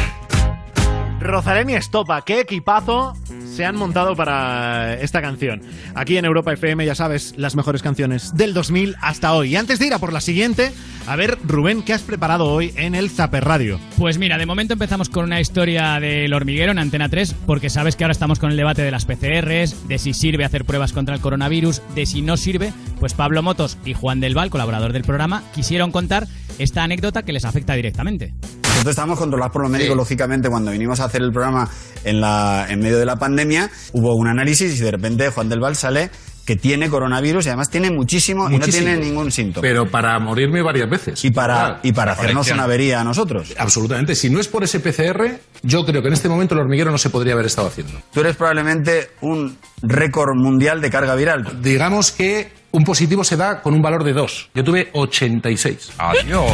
[1.20, 3.16] Rosalén y Estopa, qué equipazo
[3.54, 5.62] se han montado para esta canción.
[5.94, 9.52] Aquí en Europa FM, ya sabes, las mejores canciones del 2000 hasta hoy.
[9.52, 10.72] Y antes de ir a por la siguiente,
[11.06, 13.78] a ver, Rubén, ¿qué has preparado hoy en el Zaper Radio?
[13.96, 17.94] Pues mira, de momento empezamos con una historia del hormiguero en Antena 3, porque sabes
[17.94, 21.14] que ahora estamos con el debate de las PCRs, de si sirve hacer pruebas contra
[21.14, 22.72] el coronavirus, de si no sirve.
[22.98, 26.26] Pues Pablo Motos y Juan del Val, colaborador del programa, quisieron contar
[26.58, 28.34] esta anécdota que les afecta directamente.
[28.74, 31.70] Nosotros estábamos controlados por los médicos, lógicamente, cuando vinimos a hacer el programa
[32.04, 35.60] en, la, en medio de la pandemia, hubo un análisis y de repente Juan del
[35.60, 36.10] Val sale
[36.44, 39.62] que tiene coronavirus y además tiene muchísimo, y no tiene ningún síntoma.
[39.62, 41.24] Pero para morirme varias veces.
[41.24, 43.54] Y para, y para hacernos una avería a nosotros.
[43.56, 44.14] Absolutamente.
[44.14, 46.98] Si no es por ese PCR, yo creo que en este momento el hormiguero no
[46.98, 47.94] se podría haber estado haciendo.
[48.12, 51.62] Tú eres probablemente un récord mundial de carga viral.
[51.62, 54.50] Digamos que un positivo se da con un valor de 2.
[54.52, 55.92] Yo tuve 86.
[55.98, 56.50] Adiós.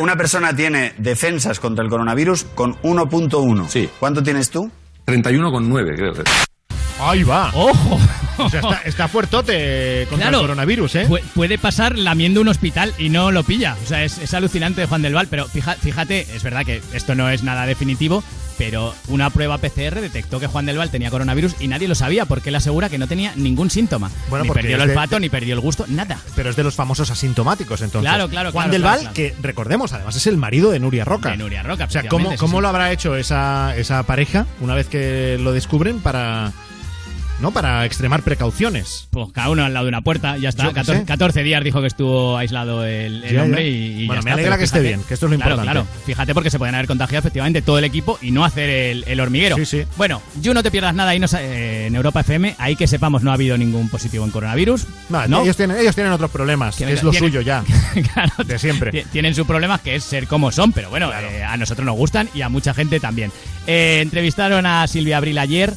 [0.00, 3.68] Una persona tiene defensas contra el coronavirus con 1.1.
[3.68, 3.90] Sí.
[4.00, 4.70] ¿Cuánto tienes tú?
[5.06, 6.22] 31,9 creo que.
[7.00, 7.50] ¡Ahí va!
[7.54, 7.98] ¡Ojo!
[8.38, 10.38] O sea, está, está fuertote contra Claro.
[10.40, 11.06] el coronavirus, ¿eh?
[11.08, 13.76] Pu- puede pasar lamiendo un hospital y no lo pilla.
[13.84, 15.26] O sea, es, es alucinante de Juan del Val.
[15.28, 18.22] Pero fija- fíjate, es verdad que esto no es nada definitivo,
[18.56, 22.24] pero una prueba PCR detectó que Juan del Val tenía coronavirus y nadie lo sabía
[22.24, 24.10] porque él asegura que no tenía ningún síntoma.
[24.30, 26.18] Bueno, ni porque perdió el de- olfato, ni perdió el gusto, nada.
[26.34, 28.08] Pero es de los famosos asintomáticos, entonces.
[28.10, 29.14] Claro, claro, Juan claro, del Val, claro.
[29.14, 31.30] que recordemos, además es el marido de Nuria Roca.
[31.30, 32.62] De Nuria Roca, O sea, ¿cómo, sí, cómo sí.
[32.62, 36.52] lo habrá hecho esa, esa pareja una vez que lo descubren para,
[37.40, 37.50] ¿no?
[37.50, 39.08] Para extremar precauciones.
[39.10, 40.64] Pues cada uno al lado de una puerta, ya está.
[40.64, 41.06] Yo qué 14, sé.
[41.06, 43.68] 14 días dijo que estuvo aislado el, el Ya, hombre ya.
[43.68, 45.54] y, y ya Bueno, me está, alegra que esté bien, que esto es lo claro,
[45.56, 45.80] importante.
[45.88, 49.04] Claro, fíjate porque se pueden haber contagiado efectivamente todo el equipo y no hacer el,
[49.08, 49.56] el hormiguero.
[49.56, 49.82] Sí, sí.
[49.96, 53.30] Bueno, yo no te pierdas nada ahí eh, en Europa FM, ahí que sepamos no
[53.30, 54.86] ha habido ningún positivo en coronavirus.
[55.08, 55.42] No, ¿no?
[55.42, 57.64] Ellos, tienen, ellos tienen otros problemas, Tienen- es lo tienen- suyo ya,
[58.14, 58.90] Claro, de siempre.
[58.92, 61.96] Ti- Tienen sus problemas que es ser como son, pero bueno, eh, a nosotros nos
[61.96, 63.32] gustan y a mucha gente también.
[63.66, 65.72] Eh, entrevistaron a Silvia Abril ayer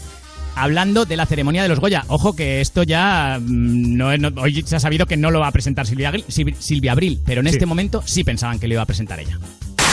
[0.55, 2.03] hablando de la ceremonia de los Goya.
[2.07, 4.07] Ojo que esto ya mm, no,
[4.41, 7.19] hoy se ha sabido que no lo va a presentar Silvia, Abril- Sil- Silvia Abril,
[7.25, 7.53] pero en Sí.
[7.53, 9.37] este momento sí pensaban que lo iba a presentar ella.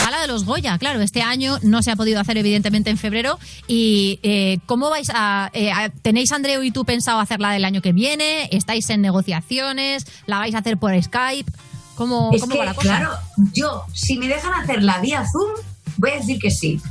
[0.05, 3.39] Gala de los Goya, claro, este año no se ha podido hacer evidentemente en febrero.
[3.67, 7.81] ¿Y eh, cómo vais a, eh, a- ¿Tenéis, Andreu y tú, pensado hacerla del año
[7.81, 8.49] que viene?
[8.51, 10.05] ¿Estáis en negociaciones?
[10.25, 11.49] ¿La vais a hacer por Skype?
[11.95, 12.97] ¿Cómo, Es cómo que, va la cosa?
[12.97, 13.11] claro,
[13.53, 15.51] yo, si me dejan hacerla vía Zoom,
[15.97, 16.81] voy a decir que sí.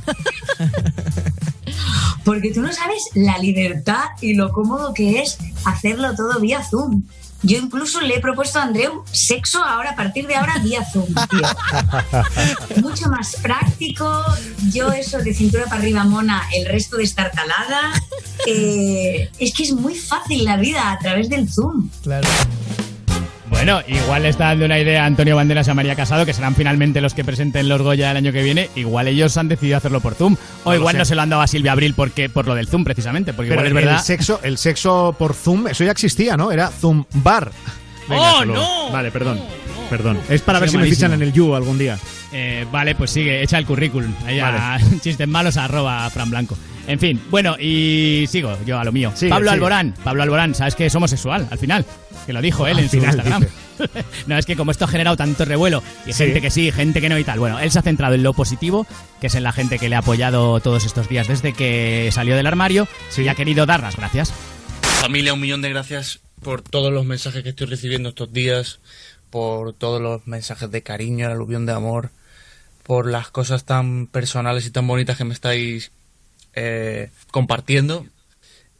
[2.25, 7.03] Porque tú no sabes la libertad y lo cómodo que es hacerlo todo vía Zoom.
[7.45, 11.13] Yo incluso le he propuesto a Andreu sexo ahora, a partir de ahora, vía Zoom,
[11.29, 12.81] tío.
[12.81, 14.23] Mucho más práctico.
[14.71, 18.01] Yo eso de cintura para arriba mona, el resto de estar talada.
[18.47, 21.89] Eh, es que es muy fácil la vida a través del Zoom.
[22.01, 22.27] Claro.
[23.65, 26.33] Bueno, igual le está dando una idea a Antonio Banderas y a María Casado, que
[26.33, 28.69] serán finalmente los que presenten los Goya el año que viene.
[28.75, 30.35] Igual ellos han decidido hacerlo por Zoom.
[30.65, 32.67] O No igual no se lo han dado a Silvia Abril porque, por lo del
[32.67, 33.31] Zoom, precisamente.
[33.31, 33.99] Porque Pero igual es verdad.
[33.99, 36.51] el sexo, el sexo por Zoom, eso ya existía, ¿no?
[36.51, 37.53] Era Zoom Bar.
[38.09, 38.91] ¡Oh, no!
[38.91, 39.39] Vale, perdón.
[39.89, 40.19] Perdón.
[40.27, 41.23] Es para ver si sido me fichan malísimo.
[41.23, 41.97] en el You algún día.
[42.33, 44.13] Eh, vale, pues sigue, echa el currículum.
[44.25, 46.57] Ahí a chistes malos arroba Fran Blanco.
[46.87, 49.11] En fin, bueno, y sigo yo a lo mío.
[49.15, 49.55] Sigue, Pablo sigue.
[49.55, 51.85] Alborán, Pablo Alborán, sabes que es homosexual al final.
[52.25, 53.45] Que lo dijo él Al en su Instagram.
[54.27, 56.25] no, es que como esto ha generado tanto revuelo y Sí.
[56.25, 57.39] gente que sí, gente que no y tal.
[57.39, 58.85] Bueno, él se ha centrado en lo positivo,
[59.21, 62.35] que es en la gente que le ha apoyado todos estos días desde que salió
[62.35, 64.33] del armario y ha querido dar las gracias.
[65.01, 68.79] Familia, un millón de gracias por todos los mensajes que estoy recibiendo estos días,
[69.29, 72.11] por todos los mensajes de cariño, el aluvión de amor,
[72.83, 75.91] por las cosas tan personales y tan bonitas que me estáis
[76.53, 78.05] eh, compartiendo.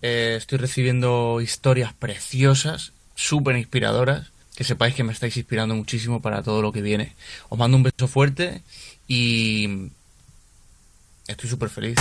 [0.02, 6.44] Eh, estoy recibiendo historias preciosas, súper inspiradoras, que sepáis que me estáis inspirando muchísimo para
[6.44, 7.16] todo lo que viene.
[7.50, 8.62] Os mando un beso fuerte
[9.08, 9.90] y
[11.28, 11.98] estoy súper feliz.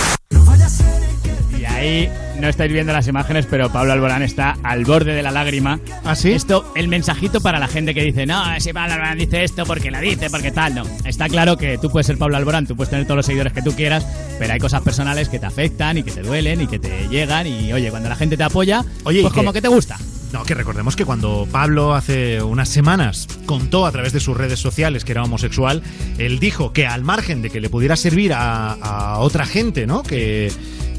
[1.63, 2.09] Y ahí
[2.41, 5.79] no estáis viendo las imágenes, pero Pablo Alborán está al borde de la lágrima.
[6.03, 6.33] ¿Ah, sí?
[6.33, 9.89] Esto, el mensajito para la gente que dice, no, si Pablo Alborán dice esto porque
[9.89, 10.83] la dice, porque tal, no.
[11.05, 13.61] Está claro que tú puedes ser Pablo Alborán, tú puedes tener todos los seguidores que
[13.61, 14.05] tú quieras,
[14.39, 17.47] pero hay cosas personales que te afectan y que te duelen y que te llegan.
[17.47, 19.97] Y oye, cuando la gente te apoya, Oye, pues como que te gusta.
[20.33, 24.59] No, que recordemos que cuando Pablo hace unas semanas contó a través de sus redes
[24.59, 25.81] sociales que era homosexual,
[26.17, 30.01] él dijo que al margen de que le pudiera servir a, a otra gente, ¿no?
[30.01, 30.51] Que,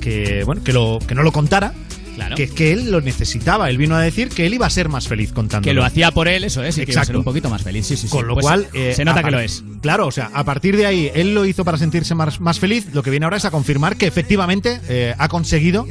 [0.04, 1.72] que, bueno, que, lo, que no lo contara,
[2.14, 2.36] Claro.
[2.36, 3.68] que, que él lo necesitaba.
[3.70, 5.64] Él vino a decir que él iba a ser más feliz contando.
[5.66, 7.18] Que lo hacía por él, eso es, y que iba a ser Exacto.
[7.18, 7.86] un poquito más feliz.
[7.86, 8.08] Sí, sí, sí.
[8.12, 8.68] Con lo Pues, cual.
[8.72, 9.64] eh, se nota a que lo es.
[9.82, 12.86] Claro, o sea, a partir de ahí, él lo hizo para sentirse más, más feliz.
[12.92, 15.88] Lo que viene ahora es a confirmar que efectivamente eh, ha conseguido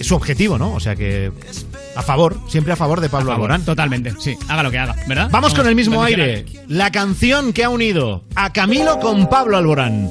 [0.00, 0.72] su objetivo, ¿no?
[0.72, 1.30] O sea que.
[1.96, 3.64] A favor, siempre a favor de Pablo favor, Alborán.
[3.66, 4.34] Totalmente, sí.
[4.48, 5.28] Haga lo que haga, ¿verdad?
[5.30, 6.44] Vamos con el mismo aire.
[6.68, 10.10] La canción que ha unido a Camilo con Pablo Alborán.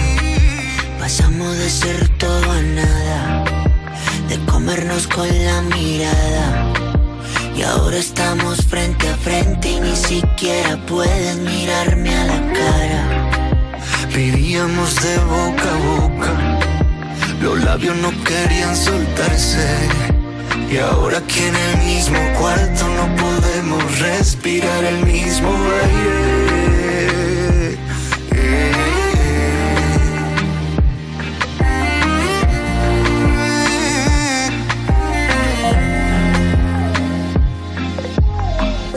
[1.01, 3.43] pasamos de ser todo a nada,
[4.29, 6.73] de comernos con la mirada.
[7.55, 13.51] Y ahora estamos frente a frente y ni siquiera puedes mirarme a la cara.
[14.13, 16.59] Vivíamos de boca a boca,
[17.41, 19.67] los labios no querían soltarse.
[20.69, 26.40] Y ahora aquí en el mismo cuarto no podemos respirar el mismo aire.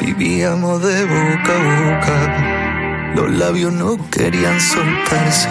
[0.00, 5.48] Vivíamos de boca a boca, los labios no querían soltarse.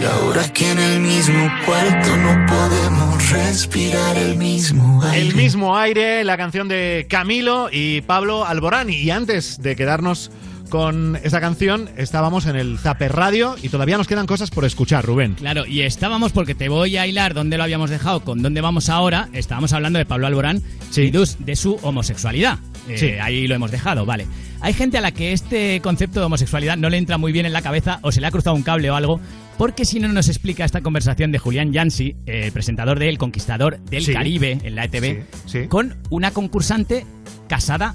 [0.00, 5.28] Y ahora aquí en el mismo cuarto no podemos respirar el mismo aire.
[5.28, 8.90] El mismo aire, la canción de Camilo y Pablo Alborán.
[8.90, 10.30] Y antes de quedarnos
[10.70, 15.04] con esa canción, estábamos en el Zaper Radio y todavía nos quedan cosas por escuchar,
[15.04, 15.34] Rubén.
[15.34, 18.88] Claro, y estábamos porque te voy a hilar dónde lo habíamos dejado con dónde vamos
[18.88, 19.28] ahora.
[19.32, 20.62] Estábamos hablando de Pablo Alborán
[20.96, 22.58] y dus- de su homosexualidad.
[22.88, 23.06] Eh, Sí.
[23.20, 24.26] Ahí lo hemos dejado, vale.
[24.60, 27.52] Hay gente a la que este concepto de homosexualidad no le entra muy bien en
[27.52, 29.20] la cabeza o se le ha cruzado un cable o algo,
[29.58, 33.78] porque si no nos explica esta conversación de Julián Yancy, eh, presentador de El Conquistador
[33.80, 34.12] del Sí.
[34.12, 35.68] Caribe en la ETV, Sí, sí.
[35.68, 37.06] con una concursante
[37.48, 37.94] casada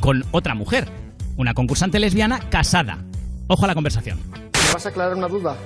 [0.00, 0.88] con otra mujer.
[1.36, 2.98] Una concursante lesbiana casada.
[3.48, 4.18] Ojo a la conversación.
[4.30, 5.56] ¿Me vas a aclarar una duda?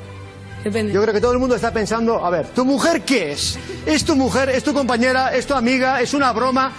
[0.65, 0.71] Yo
[1.03, 3.59] creo que todo el mundo está pensando, a ver, ¿tu mujer qué es?
[3.87, 4.51] ¿Es tu mujer?
[4.51, 5.35] ¿Es tu compañera?
[5.35, 6.03] ¿Es tu amiga?
[6.03, 6.73] ¿Es una broma?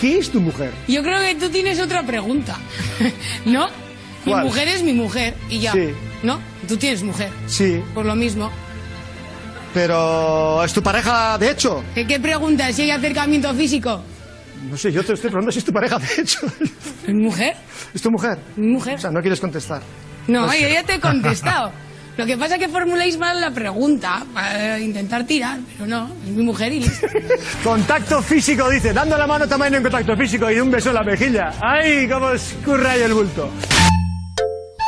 [0.00, 0.70] ¿Qué es tu mujer?
[0.86, 2.56] Yo creo que tú tienes otra pregunta.
[3.44, 3.66] ¿No?
[4.24, 4.44] Mi ¿Cuál?
[4.44, 5.72] mujer es mi mujer y ya.
[5.72, 5.90] Sí.
[6.22, 6.38] ¿No?
[6.68, 7.30] Tú tienes mujer.
[7.48, 8.50] Sí, Por lo mismo.
[9.74, 11.82] pero ¿es tu pareja de hecho?
[11.94, 12.74] ¿Qué, qué preguntas?
[12.76, 14.00] ¿Si hay acercamiento físico?
[14.64, 16.40] No sé, yo te estoy preguntando si es tu pareja de hecho.
[17.06, 17.54] ¿Mi mujer?
[17.94, 18.38] ¿Es tu mujer?
[18.56, 18.94] ¿Mi mujer?
[18.96, 19.82] O sea, no quieres contestar.
[20.28, 21.72] No, Pues- yo ya te he contestado.
[22.16, 26.30] Lo que pasa es que formuláis mal la pregunta para intentar tirar, pero no, es
[26.30, 27.06] mi mujer y listo.
[27.62, 31.02] Contacto físico, dice, dando la mano también en contacto físico y un beso en la
[31.02, 31.50] mejilla.
[31.60, 33.50] ¡Ay, cómo escurre ahí el bulto!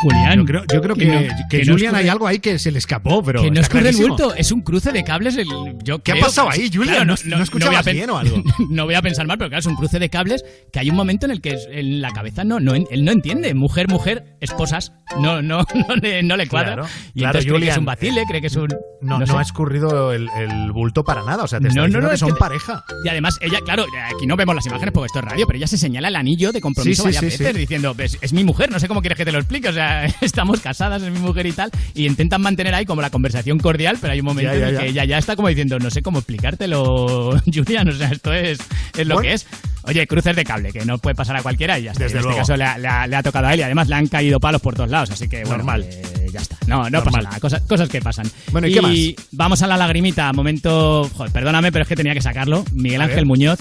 [0.03, 0.39] Julián.
[0.39, 3.23] Yo creo, yo creo que, no- que escurre- hay algo ahí que se le escapó,
[3.23, 3.43] pero.
[3.43, 5.37] que no escurre el bulto, es un cruce de cables.
[5.37, 5.47] El,
[5.83, 7.07] yo ¿Qué ha pasado que- ahí, Julian?
[7.07, 8.43] ¿No- no escuchabas bien o algo?
[8.71, 10.97] no voy a pensar mal, pero claro, es un cruce de cables que hay un
[10.97, 13.55] momento en el que en la cabeza no, no, él no entiende.
[13.55, 16.75] Mujer, mujer, esposas, no, no, no, le, no le cuadra.
[16.75, 18.69] Claro, y claro, entonces cree que Julian, es un vacile, cree que es un.
[19.01, 19.33] No, no, sé.
[19.37, 21.45] ha escurrido el, el bulto para nada.
[21.45, 22.85] O sea, te está diciendo que es son que- pareja.
[23.05, 23.85] Y además, ella, claro,
[24.15, 26.51] aquí no vemos las imágenes porque esto es radio, pero ella se señala el anillo
[26.53, 29.01] de compromiso Sí, sí, varias sí, veces diciendo, es, es mi mujer, no sé cómo
[29.01, 29.88] quieres que te lo explique, o sea,
[30.21, 33.99] estamos casadas, es mi mujer y tal, y intentan mantener ahí como la conversación cordial,
[34.01, 35.91] pero hay un momento Ya, ya, en el que ella ya está como diciendo, no
[35.91, 38.59] sé cómo explicártelo, Julian, o sea, esto es,
[38.97, 39.29] es lo Bueno.
[39.29, 39.47] que es.
[39.85, 42.05] Oye, cruces de cable, que no puede pasar a cualquiera y ya está.
[42.05, 42.39] Desde en este luego.
[42.41, 44.39] caso le ha, le ha- le ha tocado a él y además le han caído
[44.39, 45.85] palos por todos lados, así que bueno, Normal.
[45.89, 46.57] eh, ya está.
[46.67, 47.05] No, no Normal.
[47.05, 48.27] pasa nada, cosas, cosas que pasan.
[48.53, 48.93] Bueno, ¿y qué más?
[49.33, 52.65] vamos a la lagrimita, momento, joder, perdóname, pero es que tenía que sacarlo.
[52.75, 53.25] Miguel Ángel.
[53.25, 53.59] Muñoz,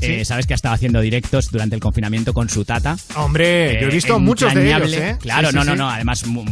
[0.00, 0.06] Sí.
[0.12, 2.96] eh, sabes que ha estado haciendo directos durante el confinamiento con su tata.
[3.16, 4.92] Hombre, yo he Eh, visto muchos de ellos.
[4.92, 5.16] ¿eh?
[5.20, 5.78] Claro, Sí, sí, no, no, sí.
[5.78, 5.90] no.
[5.90, 6.44] Además, mu-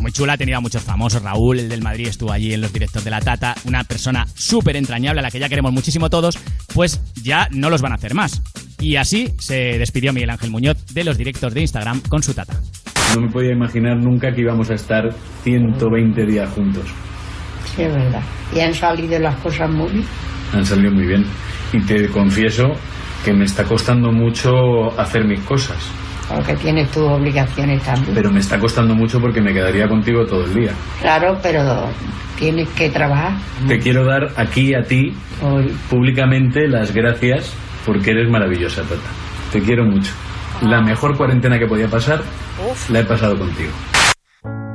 [0.00, 1.22] muy chula, ha tenido a muchos famosos.
[1.22, 3.54] Raúl, el del Madrid, estuvo allí en los directos de la Tata.
[3.64, 6.38] Una persona súper entrañable a la que ya queremos muchísimo todos.
[6.74, 8.42] Pues ya no los van a hacer más.
[8.80, 12.54] Y así se despidió Miguel Ángel Muñoz de los directos de Instagram con su Tata.
[13.14, 15.02] No me podía imaginar nunca que íbamos a estar
[15.42, 16.84] 120 días juntos.
[17.76, 18.22] Sí, es verdad.
[18.54, 20.04] Y han salido las cosas muy bien.
[20.52, 21.24] Han salido muy bien.
[21.72, 22.72] Y te confieso
[23.24, 25.76] que me está costando mucho hacer mis cosas.
[26.28, 28.14] Porque tienes tus obligaciones también.
[28.14, 30.72] Pero me está costando mucho porque me quedaría contigo todo el día.
[31.00, 31.88] Claro, pero
[32.38, 33.32] tienes que trabajar.
[33.66, 35.12] Te quiero dar aquí a ti
[35.88, 37.52] públicamente las gracias
[37.84, 39.10] porque eres maravillosa, Tata.
[39.52, 40.12] Te quiero mucho.
[40.62, 42.22] La mejor cuarentena que podía pasar
[42.90, 43.70] la he pasado contigo.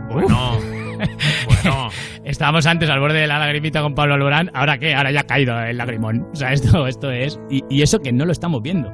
[0.09, 0.74] Bueno, bueno.
[2.35, 4.51] Estábamos antes al borde de la lagrimita con Pablo Alborán.
[4.53, 4.93] ¿Ahora qué?
[4.93, 6.27] Ahora ya ha caído el lagrimón.
[6.33, 7.39] O sea, esto, esto es.
[7.49, 8.91] Y, y eso que no lo estamos viendo.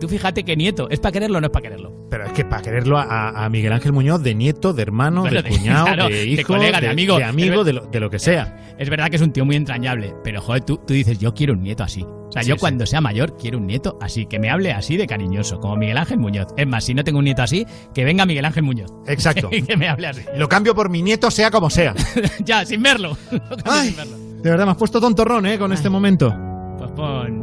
[0.00, 1.92] Tú fíjate que nieto, ¿es para quererlo o no es para quererlo?
[2.10, 5.36] Pero es que para quererlo a, a Miguel Ángel Muñoz de nieto, de hermano, Bueno,
[5.36, 7.18] de de- cuñado, claro, de de hijo, colega, de amigo.
[7.18, 8.74] de, amigo, de ver- lo, de lo que sea.
[8.78, 11.52] Es verdad que es un tío muy entrañable, pero joder, tú, tú dices, yo quiero
[11.52, 12.02] un nieto así.
[12.02, 12.60] O sea, Sí, yo sí.
[12.60, 15.98] cuando sea mayor quiero un nieto así, que me hable así de cariñoso, como Miguel
[15.98, 16.48] Ángel Muñoz.
[16.56, 18.90] Es más, si no tengo un nieto así, que venga Miguel Ángel Muñoz.
[19.06, 19.48] Exacto.
[19.52, 20.22] y que me hable así.
[20.36, 21.94] Lo cambio por mi nieto, sea como sea.
[22.44, 23.16] ya, sin verlo.
[23.64, 23.88] Ay.
[23.88, 24.16] sin verlo.
[24.42, 25.58] De verdad, me has puesto tontorrón, ¿eh?
[25.58, 26.34] Con este momento.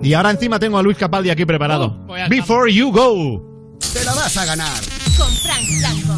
[0.01, 1.95] Y ahora encima tengo a Luis Capaldi aquí preparado.
[2.07, 3.77] Oh, Before you go.
[3.93, 4.79] Te la vas a ganar.
[5.17, 6.13] Con Frank Blanco.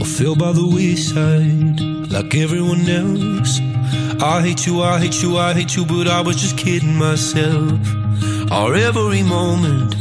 [0.00, 3.60] I fell by the wayside like everyone else.
[4.22, 7.72] I hate you, I hate you, I hate you, but I was just kidding myself.
[8.50, 9.94] Our every moment,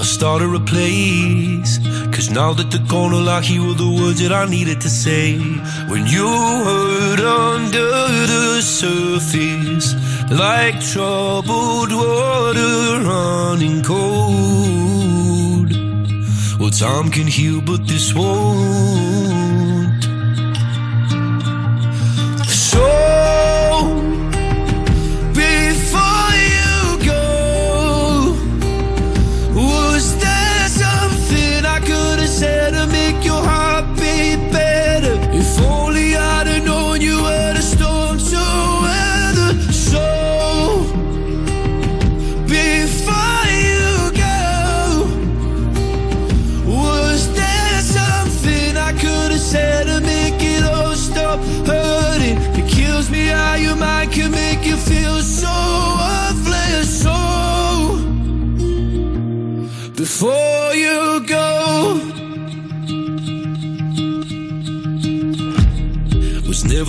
[0.00, 1.78] I started a place.
[2.14, 5.38] Cause now that they're all I hear were the words that I needed to say.
[5.90, 6.28] When you
[6.66, 7.90] hurt under
[8.32, 9.94] the surface,
[10.30, 15.12] like troubled water running cold.
[16.58, 19.52] Well, time can heal, but this won't.
[22.48, 22.86] So,
[32.42, 33.01] said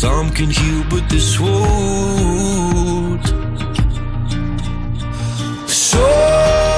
[0.00, 3.26] Time can heal, but this won't.
[5.68, 6.77] So.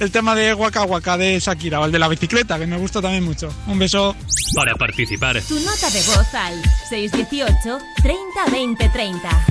[0.00, 3.00] el tema de Waka Waka de Shakira o el de la bicicleta, que me gusta
[3.02, 3.52] también mucho.
[3.66, 4.16] Un beso.
[4.54, 9.46] Para participar, Tu nota de voz al 618 30 20 30.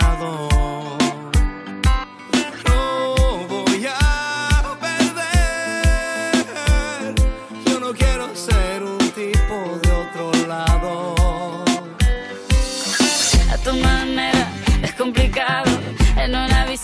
[0.00, 0.47] Nada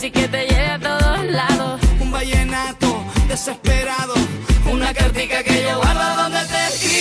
[0.04, 1.80] así que te llega a todos lados.
[2.00, 4.14] Un vallenato desesperado,
[4.70, 6.93] una cartica que yo guardo donde te escribo.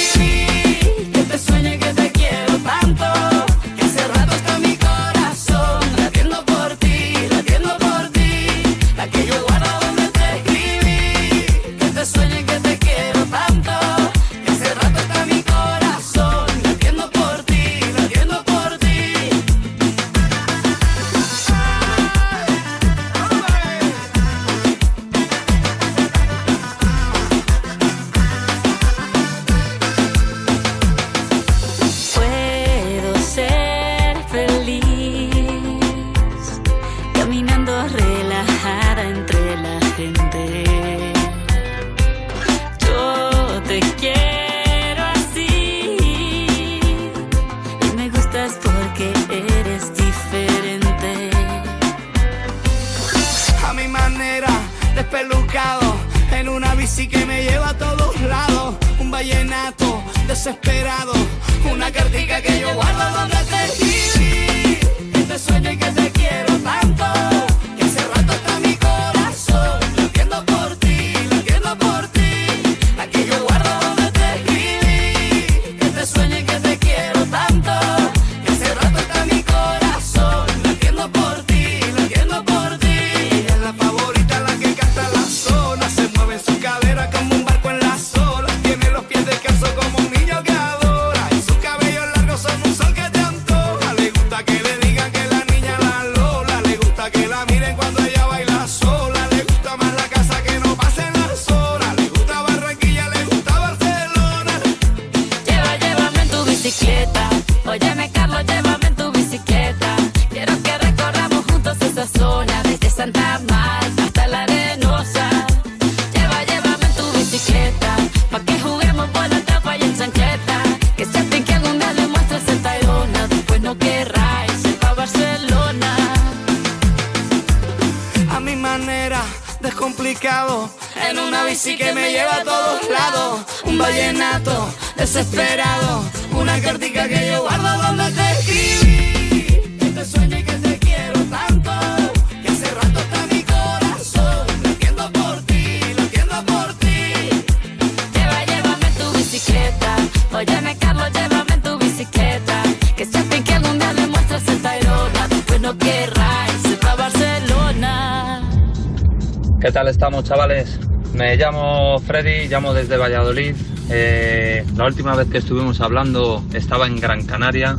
[159.63, 160.77] ¿Qué tal estamos, chavales?
[161.13, 163.55] Me llamo Freddy, llamo desde Valladolid.
[163.89, 167.77] Eh, la última vez que estuvimos hablando estaba en Gran Canaria,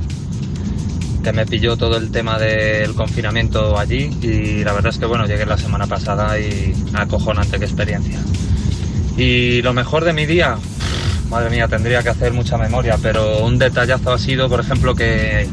[1.22, 5.26] que me pilló todo el tema del confinamiento allí y la verdad es que bueno,
[5.26, 8.18] llegué la semana pasada y acojonante qué experiencia.
[9.18, 10.56] Y lo mejor de mi día,
[11.28, 15.46] madre mía, tendría que hacer mucha memoria, pero un detallazo ha sido, por ejemplo, que,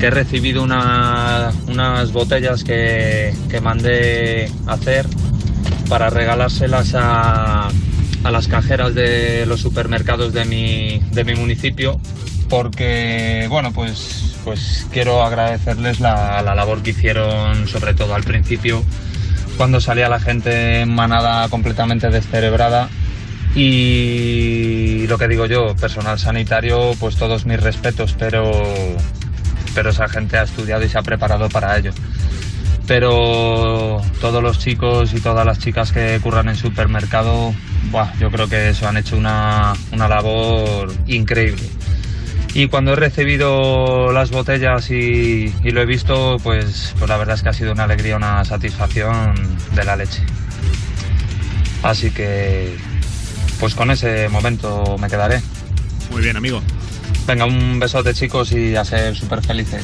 [0.00, 5.06] he recibido una- unas botellas que, que mandé hacer
[5.92, 7.68] para regalárselas a,
[8.24, 12.00] a las cajeras de los supermercados de mi, de mi municipio
[12.48, 18.82] porque bueno pues pues quiero agradecerles la, la labor que hicieron sobre todo al principio
[19.58, 22.88] cuando salía la gente en manada completamente descerebrada.
[23.54, 28.50] Y lo que digo yo personal sanitario pues todos mis respetos pero
[29.74, 31.92] pero esa gente ha estudiado y se ha preparado para ello
[32.92, 37.54] pero todos los chicos y todas las chicas que curran en supermercado,
[37.90, 41.62] buah, yo creo que eso han hecho una, una labor increíble.
[42.52, 47.36] Y cuando he recibido las botellas y, y lo he visto, pues, pues la verdad
[47.36, 49.36] es que ha sido una alegría, una satisfacción
[49.74, 50.20] de la leche.
[51.82, 52.76] Así que,
[53.58, 55.40] pues con ese momento me quedaré.
[56.10, 56.60] Muy bien, amigo.
[57.26, 59.82] Venga, un besote chicos y a ser súper felices.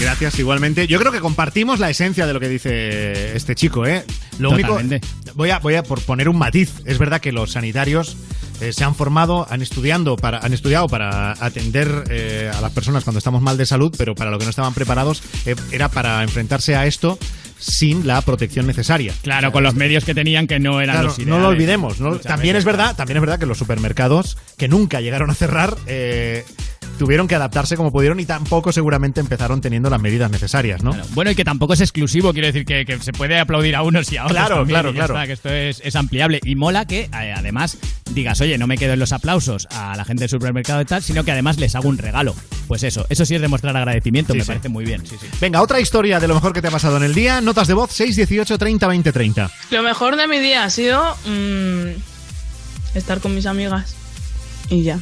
[0.00, 0.86] Gracias, igualmente.
[0.86, 4.04] Yo creo que compartimos la esencia de lo que dice este chico, ¿eh?
[4.38, 5.00] Lo Totalmente.
[5.04, 5.32] único.
[5.34, 6.72] Voy a, voy a por poner un matiz.
[6.84, 8.16] Es verdad que los sanitarios
[8.60, 13.02] eh, se han formado, han estudiando para, han estudiado para atender eh, a las personas
[13.04, 16.22] cuando estamos mal de salud, pero para lo que no estaban preparados eh, era para
[16.22, 17.18] enfrentarse a esto
[17.58, 19.12] sin la protección necesaria.
[19.22, 21.42] Claro, con los medios que tenían que no eran Claro, los no ideales.
[21.42, 22.00] lo olvidemos.
[22.00, 22.16] ¿no?
[22.18, 22.60] También veces.
[22.60, 26.44] es verdad, también es verdad que los supermercados que nunca llegaron a cerrar eh,
[26.98, 30.92] tuvieron que adaptarse como pudieron y tampoco seguramente empezaron teniendo las medidas necesarias, ¿no?
[31.14, 34.10] Bueno, y que tampoco es exclusivo, quiero decir que, que se puede aplaudir a unos
[34.12, 34.36] y a otros.
[34.36, 35.14] Claro, también, claro, claro.
[35.14, 36.40] está, que esto es, es ampliable.
[36.44, 37.78] Y mola que eh, además
[38.10, 41.02] digas, oye, no me quedo en los aplausos a la gente del supermercado y tal,
[41.02, 42.34] sino que además les hago un regalo.
[42.66, 44.48] Pues eso, eso sí es demostrar agradecimiento, Sí, me sí.
[44.48, 45.06] parece muy bien.
[45.06, 45.26] Sí, sí.
[45.40, 47.40] Venga, otra historia de lo mejor que te ha pasado en el día.
[47.40, 49.50] Notas de voz 618 30 20 30.
[49.70, 53.94] Lo mejor de mi día ha sido mm, estar con mis amigas.
[54.68, 54.98] Y ya.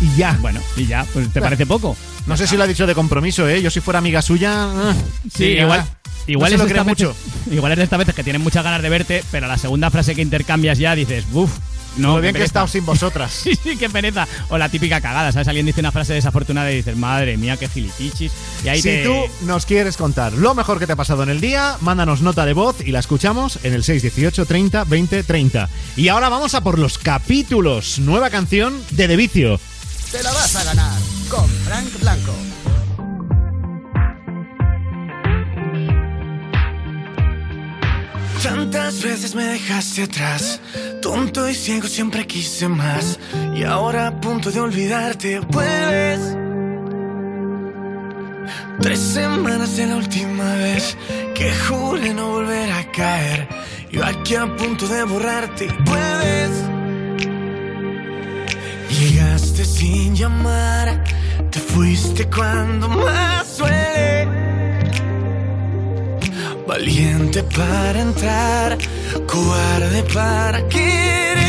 [0.00, 0.36] Y ya.
[0.40, 1.96] Bueno, y ya, pues ¿te parece poco?
[2.26, 3.62] No sé si lo ha dicho de compromiso, ¿eh?
[3.62, 4.52] Yo si fuera amiga suya...
[4.54, 4.94] ah,
[5.34, 5.80] Sí, igual.
[5.80, 5.86] no
[6.26, 7.14] Igual se es lo mucho.
[7.50, 10.14] igual es de estas veces que tienen muchas ganas de verte, pero la segunda frase
[10.14, 11.50] que intercambias ya dices, uff,
[11.98, 12.16] no.
[12.16, 12.44] Lo bien qué que he pereza".
[12.46, 13.30] estado sin vosotras.
[13.44, 14.26] sí, sí, qué pereza.
[14.48, 15.48] O la típica cagada, ¿sabes?
[15.48, 18.32] Alguien dice una frase desafortunada y dices, madre mía, qué gilipichis.
[18.64, 19.04] Y ahí si te...
[19.04, 19.14] tú
[19.44, 22.54] nos quieres contar lo mejor que te ha pasado en el día, mándanos nota de
[22.54, 25.68] voz y la escuchamos en el 618 30 20 30.
[25.96, 27.98] Y ahora vamos a por los capítulos.
[27.98, 29.60] Nueva canción de De Vicio.
[30.14, 32.32] Te la vas a ganar con Frank Blanco.
[38.40, 40.60] Tantas veces me dejaste atrás,
[41.02, 43.18] tonto y ciego siempre quise más.
[43.56, 46.20] Y ahora a punto de olvidarte, vuelves.
[48.82, 50.96] Tres semanas de la última vez
[51.34, 53.48] que jure no volver a caer.
[53.90, 56.83] Yo aquí a punto de borrarte, puedes.
[58.98, 61.02] Llegaste sin llamar,
[61.50, 64.28] te fuiste cuando más suele.
[66.66, 68.78] Valiente para entrar,
[69.26, 71.43] cobarde para quererme.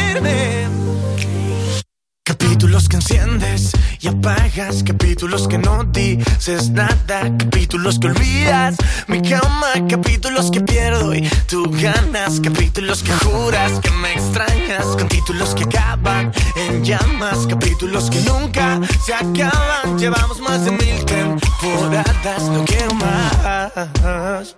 [4.84, 8.76] Capítulos que no dices nada, capítulos que olvidas,
[9.08, 15.08] mi cama, capítulos que pierdo y tú ganas, capítulos que juras que me extrañas, con
[15.08, 22.44] títulos que acaban en llamas, capítulos que nunca se acaban, llevamos más de mil temporadas,
[22.50, 24.56] no quiero más.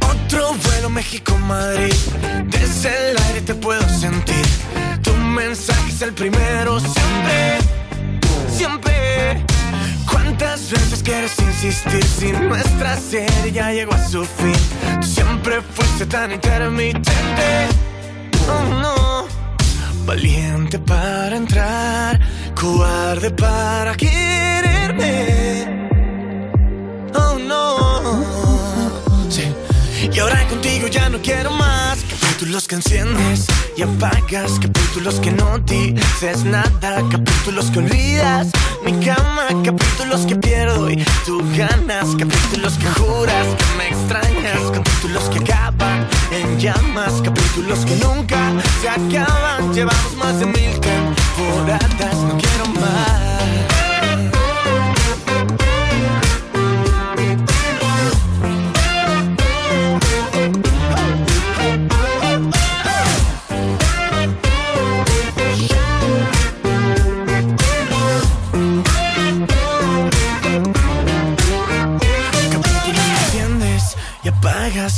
[0.00, 1.94] Otro vuelo México-Madrid.
[2.46, 4.46] Desde el aire te puedo sentir.
[5.02, 7.58] Tu mensaje es el primero, siempre,
[8.48, 9.44] siempre.
[10.10, 15.02] ¿Cuántas veces quieres insistir si nuestra serie ya llegó a su fin?
[15.02, 17.68] Siempre fuiste tan intermitente.
[18.48, 19.26] Oh no.
[20.06, 22.20] Valiente para entrar,
[22.58, 25.66] cobarde para quererme.
[27.14, 28.24] Oh no.
[29.30, 29.54] Sí.
[30.12, 31.98] Y ahora contigo ya no quiero más.
[32.42, 33.46] Capítulos que enciendes
[33.76, 34.58] y apagas.
[34.58, 37.00] Capítulos que no dices nada.
[37.08, 38.48] Capítulos que olvidas.
[38.84, 39.46] Mi cama.
[39.64, 42.16] Capítulos que pierdo y tú ganas.
[42.16, 44.72] Capítulos que juras que me extrañas.
[44.72, 47.22] Capítulos que acaban en llamas.
[47.22, 49.72] Capítulos que nunca se acaban.
[49.72, 52.16] Llevamos más de mil temporadas.
[52.26, 53.31] No quiero más.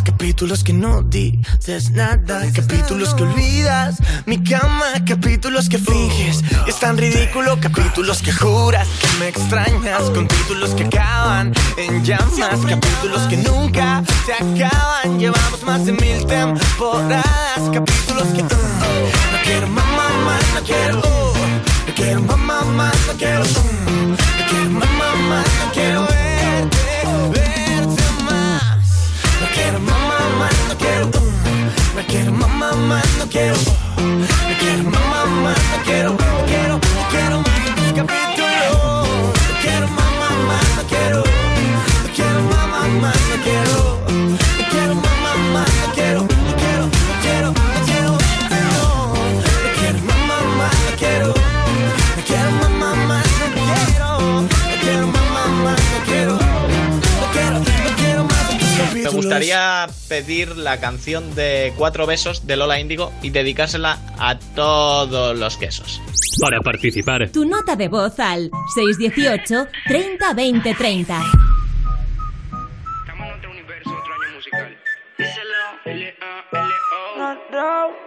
[0.02, 3.96] Capítulos que no dices nada Capítulos que olvidas.
[4.26, 6.42] Mi cama, capítulos que finges.
[6.66, 10.02] Y Es tan ridículo Capítulos que juras que me extrañas.
[10.10, 12.60] Con títulos que acaban en llamas.
[12.68, 15.18] Capítulos que nunca se acaban.
[15.18, 17.24] Llevamos más de mil temporadas.
[17.72, 21.34] Capítulos que uh, No quiero más, más, más, no quiero uh,
[21.86, 22.66] No quiero más,
[23.06, 26.23] no quiero uh, No quiero más, no quiero verte
[31.94, 33.54] No quiero más, más, no quiero.
[33.54, 36.10] No quiero más, más, no quiero.
[36.10, 39.08] No quiero, no quiero más de tus capítulos.
[39.48, 40.12] No quiero más,
[40.48, 41.18] más, no quiero.
[41.18, 43.83] No quiero más, más, más, no quiero.
[59.24, 65.56] Gustaría pedir la canción de Cuatro Besos de Lola Índigo y dedicársela a todos los
[65.56, 66.00] quesos.
[66.40, 71.22] Para participar, Tu nota de voz al 618 30 20 30.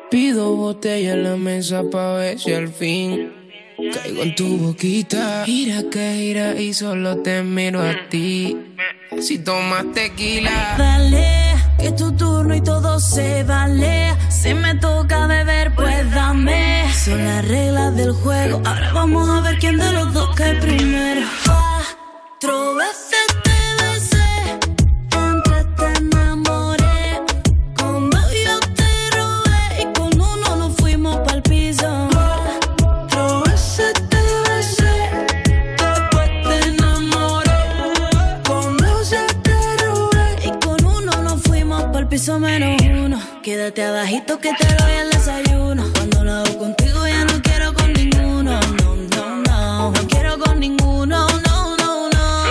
[0.10, 3.47] Pido botella en la mesa pa' ver si al fin
[3.93, 5.43] caigo en tu boquita.
[5.45, 8.57] Gira que gira y solo te miro a ti.
[9.21, 10.75] Si tomas tequila.
[10.77, 14.15] Dale, que es tu turno y todo se vale.
[14.29, 16.85] Si me toca beber, pues dame.
[16.93, 18.61] Son las reglas del juego.
[18.65, 21.21] Ahora vamos a ver quién de los dos cae primero.
[21.45, 23.56] Cuatro veces
[42.18, 43.19] piso menos uno.
[43.44, 45.84] Quédate abajito que te doy el desayuno.
[45.94, 48.60] Cuando lo hago contigo ya no quiero con ninguno.
[48.60, 49.91] No, no, no.
[49.91, 51.27] No quiero con ninguno.
[51.27, 52.44] No, no, no.